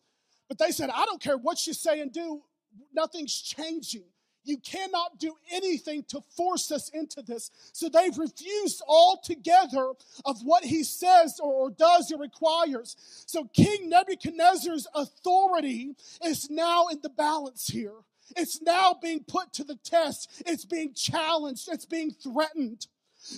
but 0.47 0.57
they 0.57 0.71
said, 0.71 0.89
I 0.89 1.05
don't 1.05 1.21
care 1.21 1.37
what 1.37 1.65
you 1.67 1.73
say 1.73 1.99
and 2.01 2.11
do, 2.11 2.41
nothing's 2.93 3.41
changing. 3.41 4.05
You 4.45 4.57
cannot 4.59 5.17
do 5.17 5.33
anything 5.51 6.03
to 6.09 6.21
force 6.37 6.71
us 6.71 6.89
into 6.89 7.23
this. 7.23 7.49
So 7.73 7.89
they've 7.89 8.17
refused 8.17 8.83
altogether 8.87 9.93
of 10.23 10.41
what 10.43 10.63
he 10.63 10.83
says 10.83 11.39
or, 11.41 11.71
does 11.71 12.11
or 12.11 12.19
requires. 12.19 12.95
So 13.25 13.45
King 13.45 13.89
Nebuchadnezzar's 13.89 14.87
authority 14.93 15.95
is 16.23 16.49
now 16.51 16.87
in 16.87 17.01
the 17.01 17.09
balance 17.09 17.67
here. 17.67 17.95
It's 18.35 18.61
now 18.61 18.95
being 19.01 19.23
put 19.23 19.51
to 19.53 19.63
the 19.63 19.77
test. 19.83 20.43
It's 20.45 20.65
being 20.65 20.93
challenged. 20.93 21.67
It's 21.71 21.85
being 21.85 22.11
threatened. 22.11 22.85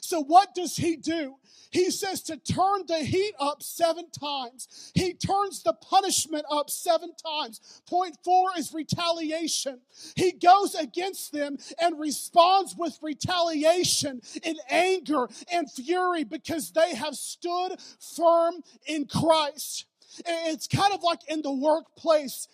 So, 0.01 0.21
what 0.21 0.53
does 0.53 0.75
he 0.75 0.95
do? 0.95 1.35
He 1.71 1.91
says 1.91 2.21
to 2.23 2.37
turn 2.37 2.83
the 2.87 2.99
heat 2.99 3.33
up 3.39 3.61
seven 3.61 4.09
times. 4.09 4.91
He 4.93 5.13
turns 5.13 5.63
the 5.63 5.73
punishment 5.73 6.45
up 6.49 6.69
seven 6.69 7.11
times. 7.15 7.81
Point 7.87 8.17
four 8.23 8.49
is 8.57 8.73
retaliation. 8.73 9.81
He 10.15 10.31
goes 10.31 10.75
against 10.75 11.33
them 11.33 11.57
and 11.79 11.99
responds 11.99 12.75
with 12.77 12.97
retaliation 13.01 14.21
in 14.43 14.57
anger 14.69 15.27
and 15.51 15.69
fury 15.69 16.23
because 16.23 16.71
they 16.71 16.95
have 16.95 17.15
stood 17.15 17.75
firm 17.99 18.61
in 18.85 19.05
Christ. 19.05 19.86
It's 20.25 20.67
kind 20.67 20.93
of 20.93 21.03
like 21.03 21.19
in 21.27 21.41
the 21.41 21.51
workplace. 21.51 22.47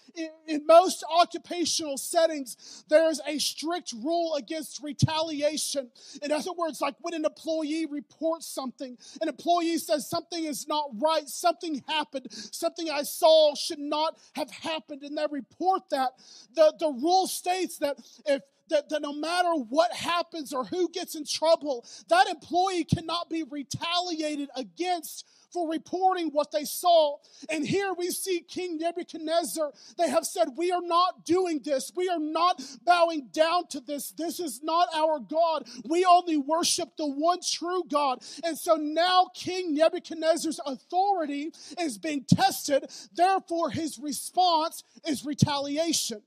In, 0.48 0.66
most 0.68 1.04
occupational 1.10 1.98
settings, 1.98 2.84
there's 2.89 3.20
a 3.28 3.38
strict 3.39 3.94
rule 3.94 4.36
against 4.36 4.82
retaliation. 4.82 5.89
In 6.22 6.32
other 6.32 6.52
words, 6.54 6.82
like 6.82 6.96
when 7.02 7.13
an 7.13 7.26
employee 7.26 7.86
reports 7.86 8.48
something, 8.48 8.98
an 9.22 9.28
employee 9.28 9.78
says 9.78 10.10
something 10.10 10.44
is 10.44 10.68
not 10.68 10.89
right, 11.02 11.28
something 11.28 11.84
happened, 11.88 12.28
something 12.32 12.89
I 12.89 13.04
saw 13.04 13.56
should 13.56 13.80
not 13.80 14.18
have 14.36 14.52
happened, 14.52 15.04
and 15.04 15.18
they 15.18 15.26
report 15.30 15.84
that. 15.92 16.12
The, 16.56 16.74
the 16.80 16.89
rule 16.89 17.28
states 17.28 17.78
that 17.80 17.98
if 18.26 18.42
that, 18.69 18.89
that 18.89 19.02
no 19.02 19.13
matter 19.13 19.54
what 19.69 19.93
happens 19.93 20.54
or 20.54 20.65
who 20.65 20.89
gets 20.89 21.15
in 21.15 21.26
trouble, 21.26 21.86
that 22.10 22.28
employee 22.28 22.84
cannot 22.84 23.30
be 23.30 23.43
retaliated 23.43 24.49
against 24.56 25.26
for 25.54 25.69
reporting 25.69 26.30
what 26.32 26.52
they 26.52 26.65
saw. 26.65 27.17
And 27.47 27.65
here 27.65 27.93
we 27.93 28.10
see 28.10 28.41
King 28.41 28.80
Nebuchadnezzar. 28.80 29.71
They 29.97 30.10
have 30.10 30.26
said, 30.26 30.49
We 30.58 30.71
are 30.71 30.82
not 30.82 31.26
doing 31.26 31.62
this. 31.63 31.91
We 31.95 32.10
are 32.10 32.19
not 32.19 32.62
bowing 32.84 33.30
down 33.32 33.67
to 33.67 33.80
this. 33.80 34.12
This 34.12 34.39
is 34.39 34.62
not 34.63 34.88
our 34.93 35.19
God. 35.19 35.67
We 35.86 36.04
only 36.06 36.38
worship 36.38 36.97
the 36.97 37.08
one 37.08 37.39
true 37.41 37.84
God. 37.88 38.23
And 38.43 38.58
so 38.58 38.76
now 38.76 39.30
King 39.36 39.76
Nebuchadnezzar's 39.76 40.60
authority 40.65 41.54
is 41.80 41.97
being 41.97 42.26
tested. 42.28 42.86
Therefore, 43.15 43.69
his 43.69 43.99
response 43.99 44.84
is 45.08 45.23
retaliation. 45.23 46.21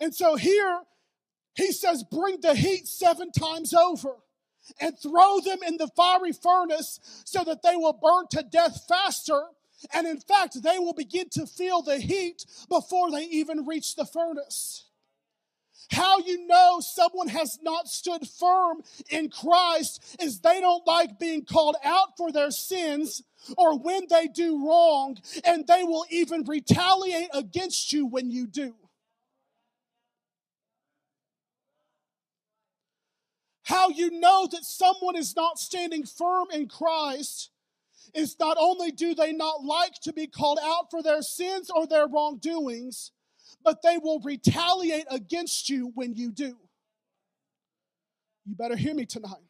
And 0.00 0.14
so 0.14 0.36
here 0.36 0.80
he 1.54 1.72
says, 1.72 2.04
Bring 2.10 2.40
the 2.40 2.54
heat 2.54 2.86
seven 2.86 3.30
times 3.32 3.72
over 3.72 4.16
and 4.80 4.98
throw 4.98 5.40
them 5.40 5.58
in 5.66 5.76
the 5.76 5.88
fiery 5.96 6.32
furnace 6.32 7.00
so 7.24 7.44
that 7.44 7.62
they 7.62 7.76
will 7.76 7.92
burn 7.92 8.26
to 8.30 8.42
death 8.42 8.84
faster. 8.88 9.40
And 9.92 10.06
in 10.06 10.20
fact, 10.20 10.62
they 10.62 10.78
will 10.78 10.94
begin 10.94 11.28
to 11.30 11.46
feel 11.46 11.82
the 11.82 11.98
heat 11.98 12.44
before 12.68 13.10
they 13.10 13.24
even 13.24 13.66
reach 13.66 13.94
the 13.94 14.06
furnace. 14.06 14.86
How 15.90 16.18
you 16.18 16.46
know 16.46 16.80
someone 16.80 17.28
has 17.28 17.58
not 17.62 17.86
stood 17.86 18.26
firm 18.26 18.82
in 19.08 19.30
Christ 19.30 20.16
is 20.20 20.40
they 20.40 20.60
don't 20.60 20.86
like 20.86 21.18
being 21.18 21.44
called 21.44 21.76
out 21.84 22.16
for 22.16 22.32
their 22.32 22.50
sins 22.50 23.22
or 23.56 23.78
when 23.78 24.06
they 24.10 24.26
do 24.26 24.66
wrong, 24.66 25.18
and 25.44 25.64
they 25.68 25.84
will 25.84 26.04
even 26.10 26.42
retaliate 26.42 27.28
against 27.32 27.92
you 27.92 28.06
when 28.06 28.30
you 28.30 28.48
do. 28.48 28.74
How 33.66 33.88
you 33.88 34.20
know 34.20 34.46
that 34.52 34.64
someone 34.64 35.16
is 35.16 35.34
not 35.34 35.58
standing 35.58 36.06
firm 36.06 36.46
in 36.52 36.68
Christ 36.68 37.50
is 38.14 38.36
not 38.38 38.56
only 38.60 38.92
do 38.92 39.12
they 39.12 39.32
not 39.32 39.64
like 39.64 39.94
to 40.02 40.12
be 40.12 40.28
called 40.28 40.60
out 40.62 40.88
for 40.88 41.02
their 41.02 41.20
sins 41.20 41.68
or 41.68 41.84
their 41.84 42.06
wrongdoings, 42.06 43.10
but 43.64 43.82
they 43.82 43.98
will 43.98 44.20
retaliate 44.20 45.06
against 45.10 45.68
you 45.68 45.90
when 45.96 46.14
you 46.14 46.30
do. 46.30 46.56
You 48.44 48.54
better 48.54 48.76
hear 48.76 48.94
me 48.94 49.04
tonight. 49.04 49.42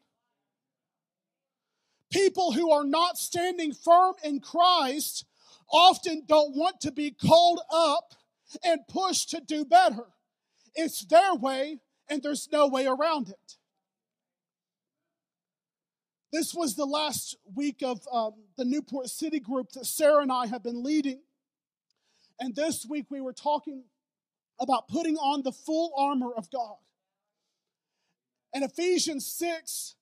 People 2.11 2.53
who 2.53 2.71
are 2.71 2.85
not 2.85 3.19
standing 3.19 3.75
firm 3.75 4.15
in 4.25 4.41
Christ 4.41 5.27
often 5.71 6.23
don't 6.27 6.57
want 6.57 6.81
to 6.81 6.91
be 6.91 7.11
called 7.11 7.61
up 7.71 8.15
and 8.65 8.81
pushed 8.89 9.29
to 9.33 9.43
do 9.47 9.67
better. 9.67 10.07
It's 10.75 11.05
their 11.05 11.35
way, 11.35 11.81
and 12.09 12.23
there's 12.23 12.49
no 12.51 12.67
way 12.67 12.87
around 12.87 13.29
it. 13.29 13.56
This 16.33 16.55
was 16.55 16.75
the 16.75 16.85
last 16.85 17.37
week 17.55 17.83
of 17.83 18.01
um, 18.13 18.35
the 18.57 18.65
Newport 18.65 19.09
City 19.09 19.41
group 19.41 19.71
that 19.73 19.87
Sarah 19.87 20.23
and 20.23 20.33
I 20.33 20.47
have 20.47 20.63
been 20.63 20.83
leading. 20.83 21.21
And 22.41 22.55
this 22.55 22.85
week 22.89 23.07
we 23.11 23.21
were 23.21 23.33
talking 23.33 23.85
about 24.61 24.89
putting 24.89 25.17
on 25.17 25.43
the 25.43 25.53
full 25.53 25.93
armor 25.97 26.33
of 26.37 26.51
God. 26.51 26.77
In 28.53 28.63
Ephesians 28.63 29.27
6, 29.27 29.95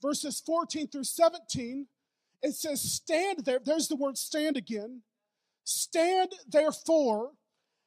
verses 0.00 0.40
14 0.44 0.88
through 0.88 1.04
17, 1.04 1.86
it 2.42 2.54
says, 2.54 2.80
Stand 2.80 3.44
there. 3.44 3.58
There's 3.64 3.88
the 3.88 3.96
word 3.96 4.18
stand 4.18 4.56
again. 4.56 5.02
Stand 5.64 6.32
therefore, 6.48 7.32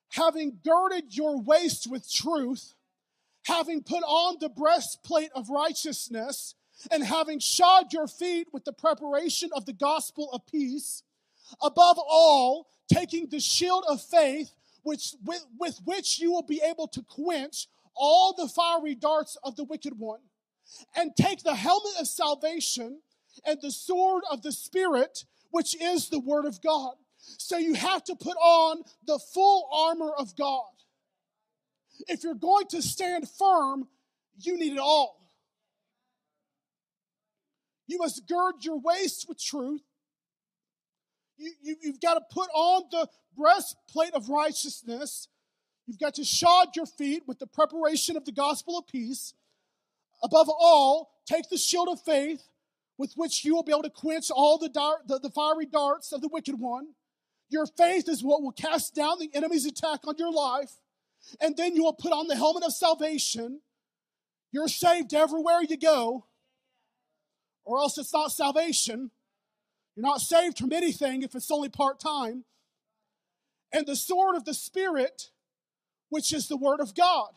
having 0.09 0.59
girded 0.65 1.15
your 1.15 1.41
waist 1.41 1.87
with 1.89 2.11
truth, 2.11 2.73
having 3.45 3.83
put 3.83 4.03
on 4.03 4.37
the 4.39 4.49
breastplate 4.49 5.29
of 5.33 5.49
righteousness 5.49 6.55
and 6.91 7.03
having 7.03 7.39
shod 7.39 7.91
your 7.91 8.07
feet 8.07 8.47
with 8.51 8.65
the 8.65 8.73
preparation 8.73 9.49
of 9.53 9.65
the 9.65 9.73
gospel 9.73 10.29
of 10.31 10.45
peace, 10.45 11.03
above 11.61 11.97
all, 11.99 12.67
taking 12.91 13.27
the 13.27 13.39
shield 13.39 13.83
of 13.87 14.01
faith, 14.01 14.51
which, 14.83 15.15
with, 15.25 15.45
with 15.59 15.79
which 15.85 16.19
you 16.19 16.31
will 16.31 16.43
be 16.43 16.61
able 16.63 16.87
to 16.87 17.01
quench 17.03 17.67
all 17.95 18.33
the 18.33 18.47
fiery 18.47 18.95
darts 18.95 19.37
of 19.43 19.55
the 19.55 19.63
wicked 19.63 19.99
one, 19.99 20.21
and 20.95 21.11
take 21.15 21.43
the 21.43 21.55
helmet 21.55 21.93
of 21.99 22.07
salvation 22.07 23.01
and 23.45 23.59
the 23.61 23.71
sword 23.71 24.23
of 24.31 24.41
the 24.41 24.51
Spirit, 24.51 25.25
which 25.51 25.79
is 25.81 26.09
the 26.09 26.19
word 26.19 26.45
of 26.45 26.61
God. 26.61 26.93
So 27.19 27.57
you 27.57 27.73
have 27.73 28.03
to 28.05 28.15
put 28.15 28.37
on 28.37 28.83
the 29.05 29.19
full 29.19 29.67
armor 29.71 30.11
of 30.17 30.35
God. 30.35 30.63
If 32.07 32.23
you're 32.23 32.33
going 32.33 32.67
to 32.67 32.81
stand 32.81 33.27
firm, 33.29 33.87
you 34.39 34.57
need 34.57 34.73
it 34.73 34.79
all. 34.79 35.18
You 37.89 37.97
must 37.97 38.28
gird 38.28 38.63
your 38.63 38.78
waist 38.80 39.25
with 39.28 39.43
truth. 39.43 39.82
You, 41.38 41.52
you, 41.60 41.75
you've 41.82 41.99
got 41.99 42.13
to 42.13 42.21
put 42.32 42.47
on 42.54 42.84
the 42.91 43.08
breastplate 43.36 44.13
of 44.13 44.30
righteousness. 44.30 45.28
You've 45.88 45.97
got 45.97 46.13
to 46.15 46.23
shod 46.23 46.75
your 46.75 46.86
feet 46.86 47.23
with 47.25 47.39
the 47.39 47.47
preparation 47.47 48.15
of 48.15 48.25
the 48.25 48.32
gospel 48.32 48.78
of 48.78 48.86
peace. 48.86 49.34
Above 50.21 50.49
all, 50.49 51.10
take 51.25 51.49
the 51.49 51.58
shield 51.58 51.89
of 51.89 51.99
faith 52.04 52.43
with 52.99 53.13
which 53.15 53.43
you 53.43 53.56
will 53.56 53.63
be 53.63 53.71
able 53.71 53.82
to 53.82 53.89
quench 53.89 54.30
all 54.30 54.60
the, 54.60 54.69
the, 55.08 55.17
the 55.17 55.32
fiery 55.32 55.65
darts 55.65 56.12
of 56.12 56.21
the 56.21 56.30
wicked 56.32 56.60
one. 56.60 56.89
Your 57.49 57.65
faith 57.65 58.08
is 58.08 58.23
what 58.23 58.43
will 58.43 58.52
cast 58.52 58.93
down 58.93 59.17
the 59.17 59.32
enemy's 59.34 59.65
attack 59.65 60.02
on 60.06 60.13
your 60.19 60.32
life. 60.32 60.73
And 61.41 61.58
then 61.58 61.75
you 61.75 61.86
will 61.86 61.93
put 61.93 62.12
on 62.12 62.28
the 62.28 62.36
helmet 62.36 62.63
of 62.63 62.71
salvation. 62.71 63.62
You're 64.52 64.67
saved 64.67 65.15
everywhere 65.15 65.63
you 65.67 65.75
go 65.75 66.25
or 67.69 67.77
else 67.77 67.99
it's 67.99 68.12
not 68.12 68.32
salvation. 68.32 69.12
You're 69.95 70.08
not 70.08 70.21
saved 70.21 70.58
from 70.58 70.73
anything 70.73 71.21
if 71.21 71.36
it's 71.36 71.51
only 71.51 71.69
part 71.69 71.99
time. 71.99 72.43
And 73.71 73.86
the 73.86 73.95
sword 73.95 74.36
of 74.36 74.43
the 74.43 74.55
Spirit, 74.55 75.29
which 76.10 76.34
is 76.34 76.47
the 76.47 76.58
Word 76.58 76.79
of 76.79 76.95
God. 76.95 77.29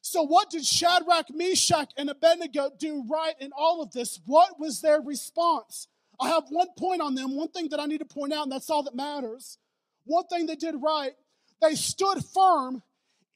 So, 0.00 0.22
what 0.22 0.48
did 0.48 0.64
Shadrach, 0.64 1.26
Meshach, 1.34 1.90
and 1.98 2.08
Abednego 2.08 2.70
do 2.78 3.04
right 3.10 3.34
in 3.38 3.50
all 3.54 3.82
of 3.82 3.92
this? 3.92 4.20
What 4.24 4.58
was 4.58 4.80
their 4.80 5.02
response? 5.02 5.88
I 6.18 6.28
have 6.28 6.44
one 6.48 6.68
point 6.78 7.02
on 7.02 7.14
them, 7.14 7.36
one 7.36 7.48
thing 7.48 7.68
that 7.72 7.80
I 7.80 7.84
need 7.84 7.98
to 7.98 8.06
point 8.06 8.32
out, 8.32 8.44
and 8.44 8.52
that's 8.52 8.70
all 8.70 8.84
that 8.84 8.94
matters. 8.94 9.58
One 10.06 10.24
thing 10.28 10.46
they 10.46 10.56
did 10.56 10.76
right, 10.82 11.12
they 11.60 11.74
stood 11.74 12.24
firm 12.24 12.82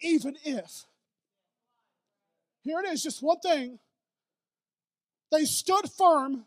even 0.00 0.38
if. 0.44 0.86
Here 2.62 2.80
it 2.80 2.88
is, 2.88 3.02
just 3.02 3.22
one 3.22 3.40
thing. 3.40 3.78
They 5.30 5.44
stood 5.44 5.90
firm 5.90 6.44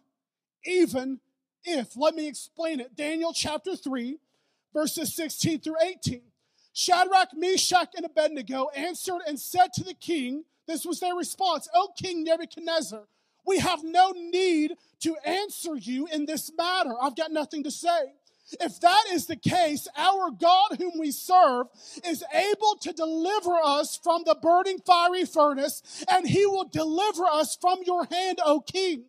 even 0.65 1.19
if. 1.63 1.95
Let 1.95 2.15
me 2.15 2.27
explain 2.27 2.79
it. 2.79 2.95
Daniel 2.95 3.33
chapter 3.33 3.75
3, 3.75 4.19
verses 4.73 5.13
16 5.15 5.61
through 5.61 5.75
18. 5.81 6.21
Shadrach, 6.73 7.29
Meshach, 7.35 7.89
and 7.95 8.05
Abednego 8.05 8.69
answered 8.75 9.21
and 9.27 9.39
said 9.39 9.73
to 9.73 9.83
the 9.83 9.93
king, 9.93 10.43
This 10.67 10.85
was 10.85 10.99
their 10.99 11.15
response, 11.15 11.67
O 11.73 11.89
King 11.97 12.23
Nebuchadnezzar, 12.23 13.03
we 13.45 13.59
have 13.59 13.83
no 13.83 14.11
need 14.11 14.73
to 15.01 15.15
answer 15.25 15.75
you 15.75 16.07
in 16.07 16.25
this 16.25 16.51
matter. 16.57 16.93
I've 17.01 17.15
got 17.15 17.31
nothing 17.31 17.63
to 17.63 17.71
say. 17.71 18.13
If 18.61 18.79
that 18.81 19.05
is 19.11 19.27
the 19.27 19.35
case, 19.35 19.87
our 19.97 20.31
God, 20.31 20.77
whom 20.77 20.93
we 20.99 21.11
serve, 21.11 21.67
is 22.05 22.23
able 22.33 22.77
to 22.81 22.93
deliver 22.93 23.55
us 23.63 23.97
from 23.97 24.23
the 24.25 24.35
burning 24.41 24.79
fiery 24.85 25.25
furnace, 25.25 26.05
and 26.09 26.27
he 26.27 26.45
will 26.45 26.65
deliver 26.71 27.25
us 27.25 27.57
from 27.59 27.79
your 27.85 28.05
hand, 28.05 28.39
O 28.45 28.61
king. 28.61 29.05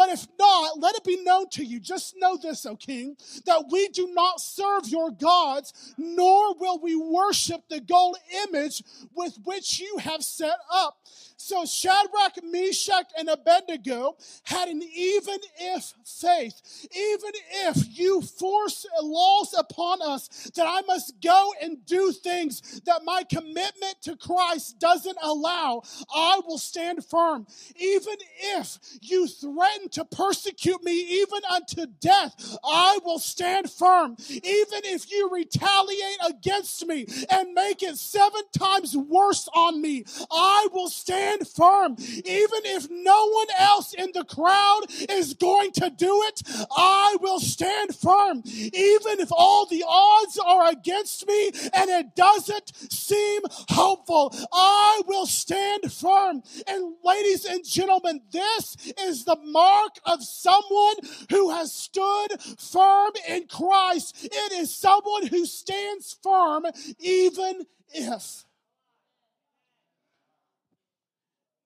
But 0.00 0.08
if 0.08 0.26
not, 0.38 0.80
let 0.80 0.96
it 0.96 1.04
be 1.04 1.22
known 1.22 1.50
to 1.50 1.62
you. 1.62 1.78
Just 1.78 2.14
know 2.16 2.38
this, 2.38 2.64
O 2.64 2.74
king, 2.74 3.18
that 3.44 3.66
we 3.70 3.88
do 3.88 4.08
not 4.14 4.40
serve 4.40 4.88
your 4.88 5.10
gods, 5.10 5.92
nor 5.98 6.54
will 6.54 6.78
we 6.78 6.96
worship 6.96 7.64
the 7.68 7.80
gold 7.80 8.16
image 8.48 8.82
with 9.14 9.36
which 9.44 9.78
you 9.78 9.98
have 9.98 10.22
set 10.22 10.56
up. 10.72 10.96
So 11.36 11.66
Shadrach, 11.66 12.42
Meshach, 12.44 13.10
and 13.18 13.28
Abednego 13.28 14.16
had 14.44 14.68
an 14.68 14.82
even 14.82 15.38
if 15.58 15.92
faith. 16.04 16.88
Even 16.96 17.32
if 17.66 17.98
you 17.98 18.22
force 18.22 18.86
laws 19.02 19.54
upon 19.58 20.00
us 20.00 20.28
that 20.54 20.66
I 20.66 20.80
must 20.82 21.20
go 21.22 21.52
and 21.60 21.84
do 21.84 22.12
things 22.12 22.80
that 22.86 23.02
my 23.04 23.24
commitment 23.24 23.96
to 24.02 24.16
Christ 24.16 24.78
doesn't 24.78 25.18
allow, 25.22 25.82
I 26.14 26.40
will 26.46 26.58
stand 26.58 27.04
firm. 27.04 27.46
Even 27.76 28.16
if 28.40 28.78
you 29.02 29.26
threaten 29.26 29.88
to 29.92 30.04
persecute 30.04 30.82
me, 30.82 30.92
even 31.20 31.40
unto 31.50 31.86
death, 32.00 32.56
I 32.64 32.98
will 33.04 33.18
stand 33.18 33.70
firm. 33.70 34.16
Even 34.28 34.80
if 34.84 35.10
you 35.10 35.28
retaliate 35.30 36.18
against 36.28 36.86
me 36.86 37.06
and 37.30 37.54
make 37.54 37.82
it 37.82 37.96
seven 37.96 38.42
times 38.56 38.96
worse 38.96 39.48
on 39.54 39.80
me, 39.80 40.04
I 40.30 40.68
will 40.72 40.88
stand 40.88 41.46
firm. 41.48 41.96
Even 41.98 42.60
if 42.64 42.88
no 42.90 43.28
one 43.30 43.46
else 43.58 43.94
in 43.94 44.10
the 44.14 44.24
crowd 44.24 44.82
is 45.08 45.34
going 45.34 45.72
to 45.72 45.90
do 45.90 46.22
it, 46.24 46.42
I 46.76 47.16
will 47.20 47.40
stand 47.40 47.94
firm. 47.94 48.42
Even 48.46 49.20
if 49.20 49.30
all 49.32 49.66
the 49.66 49.84
odds 49.86 50.38
are 50.38 50.70
against 50.70 51.26
me 51.26 51.50
and 51.72 51.90
it 51.90 52.14
doesn't 52.14 52.72
seem 52.92 53.42
hopeful, 53.68 54.34
I 54.52 55.02
will 55.06 55.26
stand 55.26 55.92
firm. 55.92 56.42
And 56.66 56.94
ladies 57.04 57.44
and 57.44 57.64
gentlemen, 57.64 58.20
this 58.30 58.76
is 58.98 59.24
the 59.24 59.36
mark 59.36 59.69
of 60.04 60.22
someone 60.22 60.96
who 61.30 61.50
has 61.50 61.72
stood 61.72 62.40
firm 62.58 63.12
in 63.28 63.46
Christ. 63.46 64.16
It 64.24 64.52
is 64.52 64.74
someone 64.74 65.26
who 65.26 65.46
stands 65.46 66.16
firm 66.22 66.64
even 66.98 67.66
if. 67.92 68.44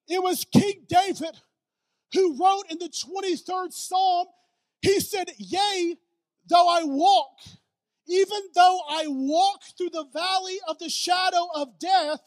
It 0.08 0.22
was 0.22 0.44
King 0.44 0.84
David 0.88 1.36
who 2.14 2.40
wrote 2.40 2.64
in 2.70 2.78
the 2.78 2.88
23rd 2.88 3.72
Psalm, 3.72 4.26
he 4.80 5.00
said, 5.00 5.30
Yea, 5.36 5.96
though 6.48 6.68
I 6.68 6.84
walk, 6.84 7.40
even 8.06 8.40
though 8.54 8.80
I 8.88 9.06
walk 9.08 9.62
through 9.76 9.90
the 9.90 10.06
valley 10.12 10.58
of 10.68 10.78
the 10.78 10.88
shadow 10.88 11.48
of 11.54 11.78
death, 11.78 12.20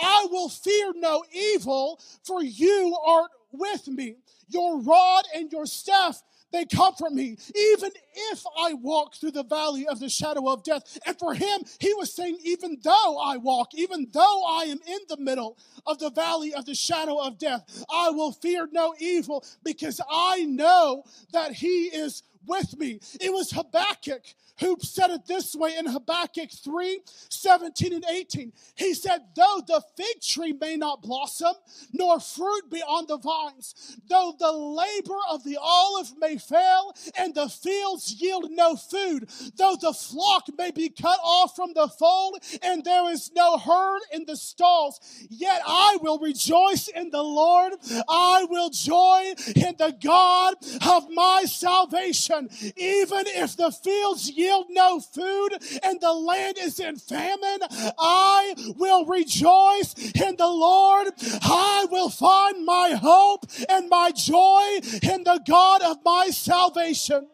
I 0.00 0.26
will 0.30 0.48
fear 0.48 0.92
no 0.96 1.24
evil, 1.32 2.00
for 2.24 2.42
you 2.42 2.96
are 3.04 3.28
with 3.52 3.88
me. 3.88 4.16
Your 4.48 4.80
rod 4.80 5.24
and 5.34 5.50
your 5.52 5.66
staff, 5.66 6.22
they 6.52 6.64
comfort 6.64 7.12
me, 7.12 7.36
even 7.54 7.90
if 8.32 8.44
I 8.58 8.74
walk 8.74 9.14
through 9.14 9.32
the 9.32 9.44
valley 9.44 9.86
of 9.86 10.00
the 10.00 10.08
shadow 10.08 10.48
of 10.48 10.62
death. 10.62 10.98
And 11.06 11.18
for 11.18 11.34
him, 11.34 11.60
he 11.80 11.94
was 11.94 12.14
saying, 12.14 12.38
even 12.44 12.78
though 12.82 13.18
I 13.18 13.36
walk, 13.36 13.74
even 13.74 14.08
though 14.12 14.44
I 14.46 14.64
am 14.64 14.80
in 14.86 14.98
the 15.08 15.18
middle 15.18 15.56
of 15.86 15.98
the 15.98 16.10
valley 16.10 16.54
of 16.54 16.66
the 16.66 16.74
shadow 16.74 17.18
of 17.18 17.38
death, 17.38 17.84
I 17.92 18.10
will 18.10 18.32
fear 18.32 18.68
no 18.72 18.94
evil 18.98 19.44
because 19.62 20.00
I 20.10 20.44
know 20.44 21.04
that 21.32 21.52
he 21.52 21.84
is 21.86 22.22
with 22.46 22.78
me. 22.78 23.00
It 23.20 23.32
was 23.32 23.50
Habakkuk 23.50 24.22
who 24.60 24.76
said 24.80 25.10
it 25.10 25.26
this 25.26 25.54
way 25.54 25.76
in 25.76 25.86
Habakkuk 25.86 26.50
3 26.50 27.00
17 27.28 27.92
and 27.92 28.04
18. 28.04 28.52
He 28.74 28.94
said, 28.94 29.20
Though 29.36 29.62
the 29.66 29.82
fig 29.96 30.20
tree 30.20 30.52
may 30.52 30.76
not 30.76 31.02
blossom, 31.02 31.54
nor 31.92 32.20
fruit 32.20 32.70
be 32.70 32.82
on 32.82 33.06
the 33.06 33.18
vines, 33.18 33.96
though 34.08 34.34
the 34.38 34.52
labor 34.52 35.18
of 35.30 35.44
the 35.44 35.58
olive 35.60 36.12
may 36.18 36.38
fail, 36.38 36.94
and 37.16 37.34
the 37.34 37.48
fields 37.48 38.07
yield 38.12 38.50
no 38.50 38.76
food, 38.76 39.28
though 39.56 39.76
the 39.80 39.92
flock 39.92 40.48
may 40.56 40.70
be 40.70 40.88
cut 40.88 41.18
off 41.22 41.54
from 41.56 41.72
the 41.74 41.88
fold, 41.88 42.38
and 42.62 42.84
there 42.84 43.10
is 43.10 43.30
no 43.34 43.58
herd 43.58 44.00
in 44.12 44.24
the 44.26 44.36
stalls, 44.36 45.00
yet 45.30 45.62
I 45.66 45.98
will 46.00 46.18
rejoice 46.18 46.88
in 46.88 47.10
the 47.10 47.22
Lord. 47.22 47.74
I 48.08 48.46
will 48.48 48.70
joy 48.70 49.34
in 49.54 49.74
the 49.78 49.96
God 50.02 50.54
of 50.86 51.10
my 51.10 51.44
salvation. 51.46 52.48
Even 52.76 53.24
if 53.26 53.56
the 53.56 53.70
fields 53.70 54.30
yield 54.30 54.66
no 54.70 55.00
food 55.00 55.50
and 55.82 56.00
the 56.00 56.12
land 56.12 56.56
is 56.58 56.80
in 56.80 56.96
famine, 56.96 57.60
I 57.98 58.54
will 58.76 59.04
rejoice 59.04 59.94
in 59.94 60.36
the 60.36 60.48
Lord. 60.48 61.08
I 61.42 61.86
will 61.90 62.10
find 62.10 62.64
my 62.64 62.90
hope 62.90 63.46
and 63.68 63.88
my 63.88 64.10
joy 64.12 64.80
in 65.02 65.24
the 65.24 65.40
God 65.46 65.82
of 65.82 65.98
my 66.04 66.28
salvation. 66.30 67.28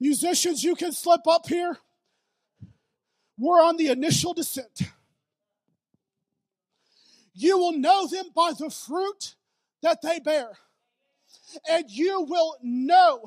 Musicians, 0.00 0.64
you 0.64 0.74
can 0.74 0.92
slip 0.92 1.26
up 1.28 1.46
here. 1.46 1.76
We're 3.38 3.62
on 3.62 3.76
the 3.76 3.88
initial 3.88 4.32
descent. 4.32 4.82
You 7.34 7.58
will 7.58 7.72
know 7.78 8.06
them 8.06 8.26
by 8.34 8.52
the 8.58 8.70
fruit 8.70 9.34
that 9.82 10.02
they 10.02 10.18
bear. 10.18 10.58
And 11.68 11.90
you 11.90 12.22
will 12.22 12.56
know 12.62 13.24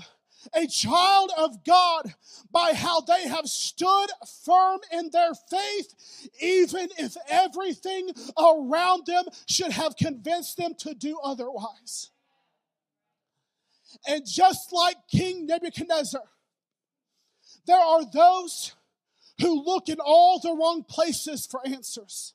a 0.54 0.68
child 0.68 1.32
of 1.38 1.64
God 1.64 2.14
by 2.52 2.74
how 2.74 3.02
they 3.02 3.28
have 3.28 3.48
stood 3.48 4.08
firm 4.46 4.80
in 4.92 5.10
their 5.12 5.34
faith, 5.50 6.30
even 6.42 6.90
if 6.98 7.16
everything 7.30 8.10
around 8.38 9.06
them 9.06 9.26
should 9.48 9.72
have 9.72 9.96
convinced 9.96 10.58
them 10.58 10.74
to 10.80 10.94
do 10.94 11.18
otherwise. 11.24 12.10
And 14.08 14.26
just 14.26 14.74
like 14.74 14.98
King 15.10 15.46
Nebuchadnezzar, 15.46 16.24
there 17.68 17.80
are 17.80 18.04
those 18.12 18.74
who 19.42 19.64
look 19.66 19.90
in 19.90 20.00
all 20.00 20.40
the 20.40 20.54
wrong 20.54 20.84
places 20.88 21.48
for 21.48 21.62
answers. 21.68 22.34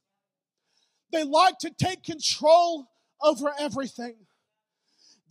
They 1.12 1.24
like 1.24 1.58
to 1.60 1.70
take 1.70 2.04
control 2.04 2.88
over 3.22 3.52
everything. 3.58 4.16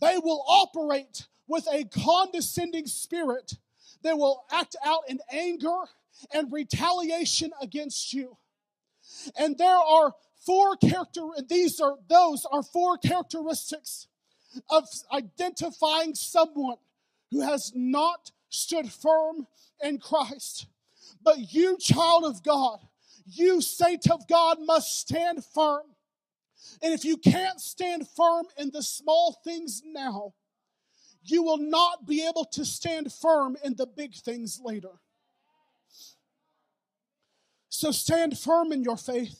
They 0.00 0.18
will 0.18 0.44
operate 0.48 1.26
with 1.48 1.66
a 1.72 1.84
condescending 1.84 2.86
spirit 2.86 3.54
They 4.02 4.14
will 4.14 4.44
act 4.52 4.76
out 4.84 5.02
in 5.08 5.20
anger 5.32 5.84
and 6.32 6.52
retaliation 6.52 7.52
against 7.60 8.12
you. 8.12 8.38
And 9.38 9.58
there 9.58 9.76
are 9.76 10.14
four 10.46 10.76
character 10.76 11.22
these 11.48 11.80
are 11.80 11.96
those 12.08 12.46
are 12.50 12.62
four 12.62 12.98
characteristics 12.98 14.08
of 14.70 14.86
identifying 15.12 16.14
someone 16.14 16.78
who 17.30 17.42
has 17.42 17.72
not 17.74 18.32
stood 18.50 18.90
firm 18.90 19.46
in 19.82 19.98
Christ. 19.98 20.66
But 21.22 21.52
you, 21.52 21.76
child 21.78 22.24
of 22.24 22.42
God, 22.42 22.78
you, 23.26 23.60
saint 23.60 24.10
of 24.10 24.26
God, 24.28 24.58
must 24.60 25.00
stand 25.00 25.44
firm. 25.44 25.82
And 26.82 26.92
if 26.92 27.04
you 27.04 27.16
can't 27.16 27.60
stand 27.60 28.08
firm 28.16 28.46
in 28.56 28.70
the 28.70 28.82
small 28.82 29.38
things 29.44 29.82
now, 29.84 30.34
you 31.22 31.42
will 31.42 31.58
not 31.58 32.06
be 32.06 32.26
able 32.26 32.44
to 32.46 32.64
stand 32.64 33.12
firm 33.12 33.56
in 33.62 33.76
the 33.76 33.86
big 33.86 34.14
things 34.14 34.60
later. 34.62 35.00
So 37.68 37.90
stand 37.90 38.38
firm 38.38 38.72
in 38.72 38.82
your 38.82 38.96
faith. 38.96 39.38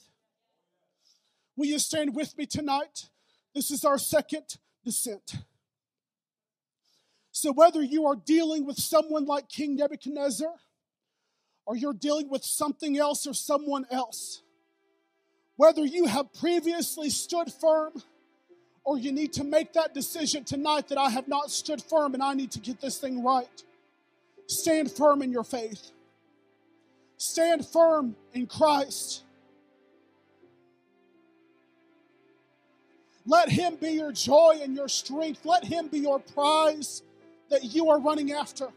Will 1.56 1.66
you 1.66 1.78
stand 1.78 2.14
with 2.14 2.36
me 2.36 2.46
tonight? 2.46 3.08
This 3.54 3.70
is 3.70 3.84
our 3.84 3.98
second 3.98 4.58
descent. 4.84 5.34
So, 7.40 7.52
whether 7.52 7.80
you 7.80 8.04
are 8.06 8.16
dealing 8.16 8.66
with 8.66 8.80
someone 8.80 9.24
like 9.24 9.48
King 9.48 9.76
Nebuchadnezzar, 9.76 10.52
or 11.66 11.76
you're 11.76 11.92
dealing 11.92 12.28
with 12.28 12.42
something 12.42 12.98
else 12.98 13.28
or 13.28 13.32
someone 13.32 13.86
else, 13.92 14.42
whether 15.54 15.84
you 15.84 16.06
have 16.06 16.32
previously 16.34 17.10
stood 17.10 17.52
firm, 17.52 17.92
or 18.82 18.98
you 18.98 19.12
need 19.12 19.32
to 19.34 19.44
make 19.44 19.72
that 19.74 19.94
decision 19.94 20.42
tonight 20.42 20.88
that 20.88 20.98
I 20.98 21.10
have 21.10 21.28
not 21.28 21.52
stood 21.52 21.80
firm 21.80 22.12
and 22.14 22.24
I 22.24 22.34
need 22.34 22.50
to 22.50 22.58
get 22.58 22.80
this 22.80 22.98
thing 22.98 23.22
right. 23.22 23.62
Stand 24.48 24.90
firm 24.90 25.22
in 25.22 25.30
your 25.30 25.44
faith. 25.44 25.92
Stand 27.18 27.64
firm 27.64 28.16
in 28.34 28.48
Christ. 28.48 29.22
Let 33.24 33.48
Him 33.48 33.76
be 33.76 33.90
your 33.90 34.10
joy 34.10 34.58
and 34.60 34.74
your 34.74 34.88
strength. 34.88 35.44
Let 35.44 35.62
Him 35.62 35.86
be 35.86 36.00
your 36.00 36.18
prize 36.18 37.02
that 37.50 37.64
you 37.64 37.90
are 37.90 38.00
running 38.00 38.32
after. 38.32 38.68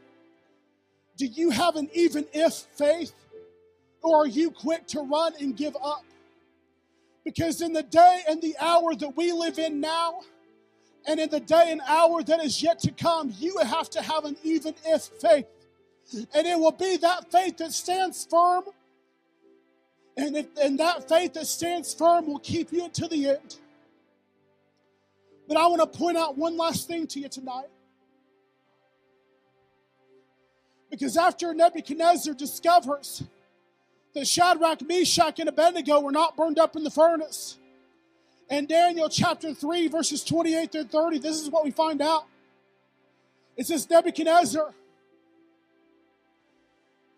Do 1.17 1.25
you 1.25 1.49
have 1.49 1.75
an 1.75 1.89
even 1.93 2.25
if 2.33 2.53
faith? 2.53 3.13
Or 4.01 4.23
are 4.23 4.27
you 4.27 4.49
quick 4.51 4.87
to 4.87 5.01
run 5.01 5.33
and 5.39 5.55
give 5.55 5.75
up? 5.81 6.03
Because 7.23 7.61
in 7.61 7.73
the 7.73 7.83
day 7.83 8.21
and 8.27 8.41
the 8.41 8.55
hour 8.59 8.95
that 8.95 9.15
we 9.15 9.31
live 9.31 9.59
in 9.59 9.79
now, 9.79 10.21
and 11.07 11.19
in 11.19 11.29
the 11.29 11.39
day 11.39 11.71
and 11.71 11.81
hour 11.87 12.23
that 12.23 12.43
is 12.43 12.61
yet 12.61 12.79
to 12.79 12.91
come, 12.91 13.33
you 13.39 13.57
have 13.59 13.89
to 13.91 14.01
have 14.01 14.25
an 14.25 14.37
even 14.43 14.73
if 14.85 15.03
faith. 15.03 15.45
And 16.33 16.47
it 16.47 16.59
will 16.59 16.71
be 16.71 16.97
that 16.97 17.31
faith 17.31 17.57
that 17.57 17.71
stands 17.71 18.25
firm. 18.29 18.63
And, 20.17 20.35
if, 20.35 20.47
and 20.61 20.79
that 20.79 21.07
faith 21.07 21.33
that 21.33 21.47
stands 21.47 21.93
firm 21.93 22.27
will 22.27 22.39
keep 22.39 22.71
you 22.71 22.85
until 22.85 23.07
the 23.07 23.29
end. 23.29 23.57
But 25.47 25.57
I 25.57 25.67
want 25.67 25.81
to 25.81 25.97
point 25.97 26.17
out 26.17 26.37
one 26.37 26.57
last 26.57 26.87
thing 26.87 27.07
to 27.07 27.19
you 27.19 27.29
tonight. 27.29 27.67
Because 30.91 31.17
after 31.17 31.53
Nebuchadnezzar 31.53 32.33
discovers 32.33 33.23
that 34.13 34.27
Shadrach, 34.27 34.81
Meshach, 34.81 35.39
and 35.39 35.49
Abednego 35.49 36.01
were 36.01 36.11
not 36.11 36.35
burned 36.35 36.59
up 36.59 36.75
in 36.75 36.83
the 36.83 36.91
furnace. 36.91 37.57
In 38.49 38.67
Daniel 38.67 39.07
chapter 39.07 39.53
3, 39.53 39.87
verses 39.87 40.23
28 40.23 40.71
through 40.71 40.83
30, 40.83 41.19
this 41.19 41.41
is 41.41 41.49
what 41.49 41.63
we 41.63 41.71
find 41.71 42.01
out. 42.01 42.25
It 43.55 43.65
says 43.65 43.89
Nebuchadnezzar 43.89 44.73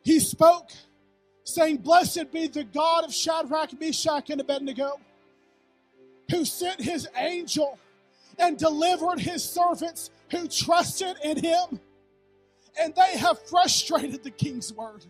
he 0.03 0.19
spoke, 0.19 0.69
saying, 1.43 1.77
Blessed 1.77 2.31
be 2.31 2.47
the 2.47 2.65
God 2.65 3.05
of 3.05 3.13
Shadrach, 3.13 3.79
Meshach, 3.79 4.29
and 4.29 4.41
Abednego, 4.41 4.99
who 6.29 6.45
sent 6.45 6.81
his 6.81 7.07
angel 7.15 7.79
and 8.37 8.57
delivered 8.57 9.19
his 9.19 9.43
servants 9.43 10.11
who 10.29 10.47
trusted 10.47 11.15
in 11.23 11.37
him. 11.37 11.79
And 12.79 12.93
they 12.95 13.17
have 13.17 13.39
frustrated 13.47 14.23
the 14.23 14.31
king's 14.31 14.73
word. 14.73 15.05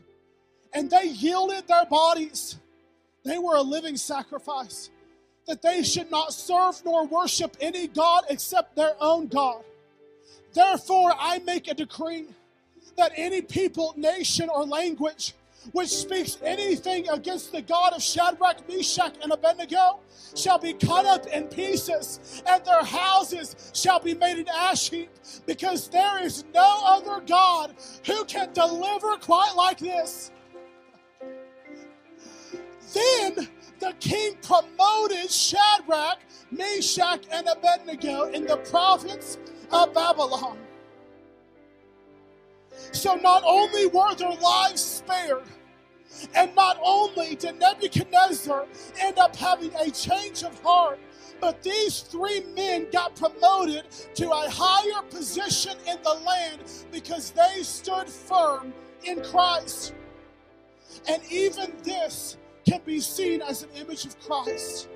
And 0.73 0.89
they 0.89 1.05
yielded 1.05 1.67
their 1.67 1.85
bodies. 1.85 2.57
They 3.23 3.37
were 3.37 3.55
a 3.55 3.61
living 3.61 3.97
sacrifice. 3.97 4.89
That 5.47 5.61
they 5.61 5.83
should 5.83 6.09
not 6.09 6.33
serve 6.33 6.81
nor 6.85 7.05
worship 7.05 7.57
any 7.59 7.87
God 7.87 8.23
except 8.29 8.75
their 8.75 8.95
own 8.99 9.27
God. 9.27 9.63
Therefore, 10.53 11.13
I 11.17 11.39
make 11.39 11.67
a 11.67 11.73
decree 11.73 12.27
that 12.97 13.11
any 13.15 13.41
people, 13.41 13.93
nation, 13.97 14.49
or 14.49 14.65
language 14.65 15.33
which 15.71 15.89
speaks 15.89 16.37
anything 16.43 17.07
against 17.09 17.51
the 17.51 17.61
God 17.61 17.93
of 17.93 18.01
Shadrach, 18.01 18.67
Meshach, 18.67 19.15
and 19.21 19.31
Abednego 19.31 19.99
shall 20.35 20.59
be 20.59 20.73
cut 20.73 21.05
up 21.05 21.25
in 21.27 21.47
pieces, 21.47 22.43
and 22.45 22.63
their 22.65 22.83
houses 22.83 23.71
shall 23.73 23.99
be 23.99 24.13
made 24.13 24.37
an 24.37 24.47
ash 24.53 24.89
heap, 24.89 25.09
because 25.45 25.87
there 25.87 26.21
is 26.21 26.43
no 26.53 26.81
other 26.85 27.21
God 27.25 27.75
who 28.05 28.25
can 28.25 28.51
deliver 28.53 29.15
quite 29.17 29.53
like 29.55 29.79
this. 29.79 30.31
Then 32.93 33.47
the 33.79 33.93
king 33.99 34.37
promoted 34.41 35.31
Shadrach, 35.31 36.19
Meshach, 36.51 37.25
and 37.31 37.47
Abednego 37.47 38.25
in 38.25 38.45
the 38.45 38.57
province 38.57 39.37
of 39.71 39.93
Babylon. 39.93 40.59
So 42.91 43.15
not 43.15 43.43
only 43.45 43.87
were 43.87 44.13
their 44.15 44.35
lives 44.35 44.81
spared, 44.81 45.43
and 46.35 46.53
not 46.55 46.77
only 46.83 47.35
did 47.35 47.59
Nebuchadnezzar 47.59 48.65
end 48.99 49.17
up 49.17 49.35
having 49.35 49.71
a 49.75 49.89
change 49.91 50.43
of 50.43 50.59
heart, 50.61 50.99
but 51.41 51.61
these 51.61 52.01
three 52.01 52.41
men 52.55 52.87
got 52.91 53.15
promoted 53.15 53.83
to 54.15 54.29
a 54.29 54.49
higher 54.49 55.01
position 55.09 55.73
in 55.87 55.97
the 56.03 56.13
land 56.25 56.61
because 56.91 57.31
they 57.31 57.63
stood 57.63 58.07
firm 58.07 58.73
in 59.03 59.21
Christ. 59.23 59.93
And 61.07 61.21
even 61.29 61.73
this 61.83 62.37
can 62.67 62.81
be 62.85 62.99
seen 62.99 63.41
as 63.41 63.63
an 63.63 63.69
image 63.75 64.05
of 64.05 64.17
Christ 64.19 64.87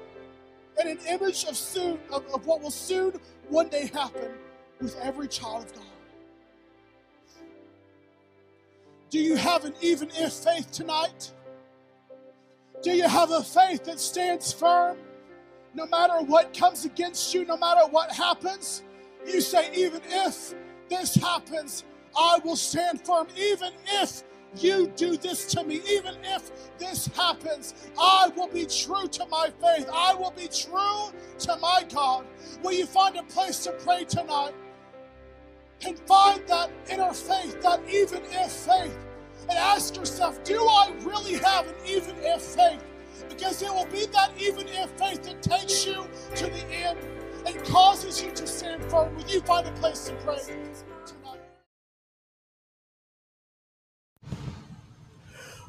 and 0.80 0.88
an 0.88 1.00
image 1.08 1.46
of 1.46 1.58
soon 1.58 2.00
of, 2.12 2.26
of 2.34 2.46
what 2.46 2.62
will 2.62 2.72
soon 2.72 3.14
one 3.50 3.68
day 3.68 3.90
happen 3.94 4.32
with 4.80 4.98
every 5.02 5.28
child 5.28 5.66
of 5.66 5.74
God. 5.74 5.97
Do 9.18 9.24
you 9.24 9.36
have 9.36 9.66
an 9.66 9.74
even 9.82 10.12
if 10.14 10.32
faith 10.32 10.70
tonight? 10.70 11.34
Do 12.84 12.92
you 12.92 13.08
have 13.08 13.32
a 13.32 13.42
faith 13.42 13.86
that 13.86 14.00
stands 14.00 14.54
firm 14.54 15.00
no 15.74 15.88
matter 15.88 16.24
what 16.24 16.56
comes 16.56 16.86
against 16.86 17.34
you, 17.34 17.44
no 17.44 17.58
matter 17.58 17.90
what 17.90 18.12
happens? 18.12 18.84
You 19.26 19.42
say, 19.42 19.72
even 19.76 20.04
if 20.06 20.54
this 20.88 21.16
happens, 21.16 21.84
I 22.16 22.38
will 22.46 22.56
stand 22.56 23.04
firm. 23.08 23.26
Even 23.36 23.72
if 23.88 24.22
you 24.56 24.94
do 24.96 25.18
this 25.18 25.48
to 25.48 25.64
me, 25.64 25.82
even 25.90 26.14
if 26.24 26.78
this 26.78 27.08
happens, 27.08 27.74
I 28.00 28.30
will 28.38 28.50
be 28.50 28.68
true 28.68 29.08
to 29.08 29.26
my 29.32 29.50
faith. 29.60 29.90
I 29.92 30.14
will 30.14 30.30
be 30.38 30.48
true 30.48 31.12
to 31.40 31.58
my 31.58 31.84
God. 31.92 32.24
Will 32.62 32.74
you 32.74 32.86
find 32.86 33.18
a 33.18 33.24
place 33.24 33.64
to 33.64 33.72
pray 33.72 34.04
tonight? 34.04 34.54
and 35.86 36.00
find 36.00 36.42
that 36.48 36.70
inner 36.90 37.14
faith, 37.14 37.62
that 37.62 37.82
even 37.90 38.22
if 38.32 38.52
faith, 38.52 38.98
and 39.50 39.58
ask 39.58 39.96
yourself, 39.96 40.44
do 40.44 40.60
I 40.62 40.94
really 41.04 41.36
have 41.36 41.68
an 41.68 41.76
even 41.86 42.16
if 42.20 42.42
faith? 42.42 42.84
Because 43.30 43.62
it 43.62 43.74
will 43.74 43.86
be 43.86 44.06
that 44.08 44.32
even 44.38 44.68
if 44.68 44.90
faith 44.92 45.24
that 45.24 45.42
takes 45.42 45.86
you 45.86 46.08
to 46.36 46.46
the 46.46 46.66
end 46.72 47.00
and 47.46 47.64
causes 47.66 48.22
you 48.22 48.32
to 48.32 48.46
stand 48.46 48.84
firm. 48.86 49.16
Will 49.16 49.28
you 49.28 49.42
find 49.42 49.68
a 49.68 49.72
place 49.74 50.06
to 50.08 50.14
pray 50.16 50.38
tonight? 51.06 51.42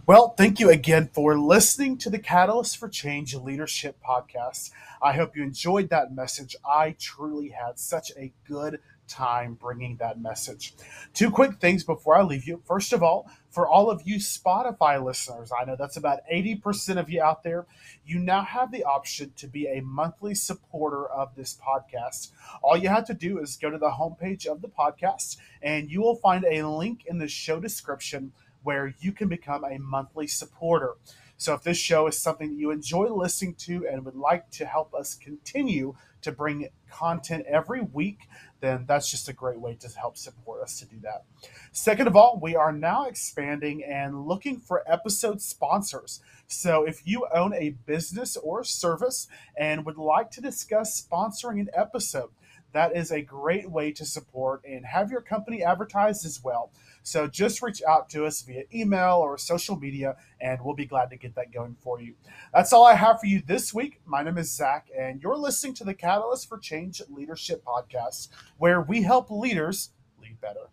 Well, 0.06 0.30
thank 0.38 0.58
you 0.58 0.70
again 0.70 1.10
for 1.12 1.38
listening 1.38 1.98
to 1.98 2.08
the 2.10 2.18
Catalyst 2.18 2.78
for 2.78 2.88
Change 2.88 3.34
Leadership 3.34 3.98
podcast. 4.02 4.70
I 5.02 5.12
hope 5.12 5.36
you 5.36 5.42
enjoyed 5.42 5.90
that 5.90 6.14
message. 6.14 6.56
I 6.64 6.96
truly 6.98 7.50
had 7.50 7.78
such 7.78 8.10
a 8.16 8.32
good 8.48 8.80
time 9.06 9.54
bringing 9.54 9.96
that 9.96 10.20
message. 10.20 10.74
Two 11.12 11.30
quick 11.30 11.60
things 11.60 11.84
before 11.84 12.16
I 12.16 12.22
leave 12.22 12.46
you. 12.46 12.62
First 12.64 12.94
of 12.94 13.02
all, 13.02 13.30
for 13.50 13.66
all 13.66 13.90
of 13.90 14.02
you 14.04 14.16
Spotify 14.16 15.02
listeners, 15.02 15.50
I 15.58 15.64
know 15.64 15.76
that's 15.76 15.96
about 15.96 16.20
80% 16.32 16.98
of 16.98 17.10
you 17.10 17.22
out 17.22 17.42
there, 17.42 17.66
you 18.04 18.18
now 18.18 18.42
have 18.42 18.70
the 18.70 18.84
option 18.84 19.32
to 19.36 19.46
be 19.46 19.66
a 19.66 19.80
monthly 19.80 20.34
supporter 20.34 21.06
of 21.06 21.34
this 21.34 21.56
podcast. 21.56 22.30
All 22.62 22.76
you 22.76 22.88
have 22.88 23.06
to 23.06 23.14
do 23.14 23.38
is 23.38 23.56
go 23.56 23.70
to 23.70 23.78
the 23.78 23.90
homepage 23.90 24.46
of 24.46 24.60
the 24.60 24.68
podcast 24.68 25.38
and 25.62 25.90
you 25.90 26.00
will 26.00 26.16
find 26.16 26.44
a 26.44 26.66
link 26.66 27.04
in 27.06 27.18
the 27.18 27.28
show 27.28 27.58
description 27.58 28.32
where 28.62 28.94
you 29.00 29.12
can 29.12 29.28
become 29.28 29.64
a 29.64 29.78
monthly 29.78 30.26
supporter. 30.26 30.94
So 31.40 31.54
if 31.54 31.62
this 31.62 31.78
show 31.78 32.08
is 32.08 32.18
something 32.18 32.50
that 32.50 32.60
you 32.60 32.72
enjoy 32.72 33.06
listening 33.06 33.54
to 33.60 33.86
and 33.86 34.04
would 34.04 34.16
like 34.16 34.50
to 34.50 34.66
help 34.66 34.92
us 34.92 35.14
continue 35.14 35.94
to 36.22 36.32
bring 36.32 36.68
content 36.90 37.46
every 37.46 37.80
week, 37.80 38.28
then 38.60 38.84
that's 38.86 39.10
just 39.10 39.28
a 39.28 39.32
great 39.32 39.60
way 39.60 39.74
to 39.74 39.88
help 39.98 40.16
support 40.16 40.62
us 40.62 40.78
to 40.80 40.86
do 40.86 40.96
that. 41.02 41.24
Second 41.72 42.06
of 42.08 42.16
all, 42.16 42.38
we 42.42 42.56
are 42.56 42.72
now 42.72 43.06
expanding 43.06 43.84
and 43.84 44.26
looking 44.26 44.58
for 44.58 44.82
episode 44.86 45.40
sponsors. 45.40 46.20
So 46.46 46.84
if 46.84 47.02
you 47.06 47.26
own 47.32 47.54
a 47.54 47.76
business 47.86 48.36
or 48.36 48.64
service 48.64 49.28
and 49.56 49.84
would 49.84 49.98
like 49.98 50.30
to 50.32 50.40
discuss 50.40 51.00
sponsoring 51.00 51.60
an 51.60 51.70
episode, 51.74 52.30
that 52.72 52.96
is 52.96 53.10
a 53.10 53.22
great 53.22 53.70
way 53.70 53.92
to 53.92 54.04
support 54.04 54.62
and 54.68 54.84
have 54.84 55.10
your 55.10 55.20
company 55.20 55.62
advertised 55.62 56.26
as 56.26 56.42
well. 56.42 56.70
So 57.08 57.26
just 57.26 57.62
reach 57.62 57.82
out 57.88 58.10
to 58.10 58.26
us 58.26 58.42
via 58.42 58.64
email 58.72 59.14
or 59.14 59.38
social 59.38 59.76
media, 59.76 60.16
and 60.42 60.60
we'll 60.62 60.74
be 60.74 60.84
glad 60.84 61.08
to 61.08 61.16
get 61.16 61.34
that 61.36 61.50
going 61.50 61.74
for 61.80 62.02
you. 62.02 62.12
That's 62.52 62.74
all 62.74 62.84
I 62.84 62.94
have 62.94 63.20
for 63.20 63.26
you 63.26 63.40
this 63.46 63.72
week. 63.72 64.02
My 64.04 64.22
name 64.22 64.36
is 64.36 64.54
Zach, 64.54 64.88
and 64.94 65.22
you're 65.22 65.38
listening 65.38 65.72
to 65.74 65.84
the 65.84 65.94
Catalyst 65.94 66.50
for 66.50 66.58
Change 66.58 67.00
Leadership 67.08 67.64
podcast, 67.64 68.28
where 68.58 68.82
we 68.82 69.00
help 69.00 69.30
leaders 69.30 69.88
lead 70.20 70.38
better. 70.42 70.68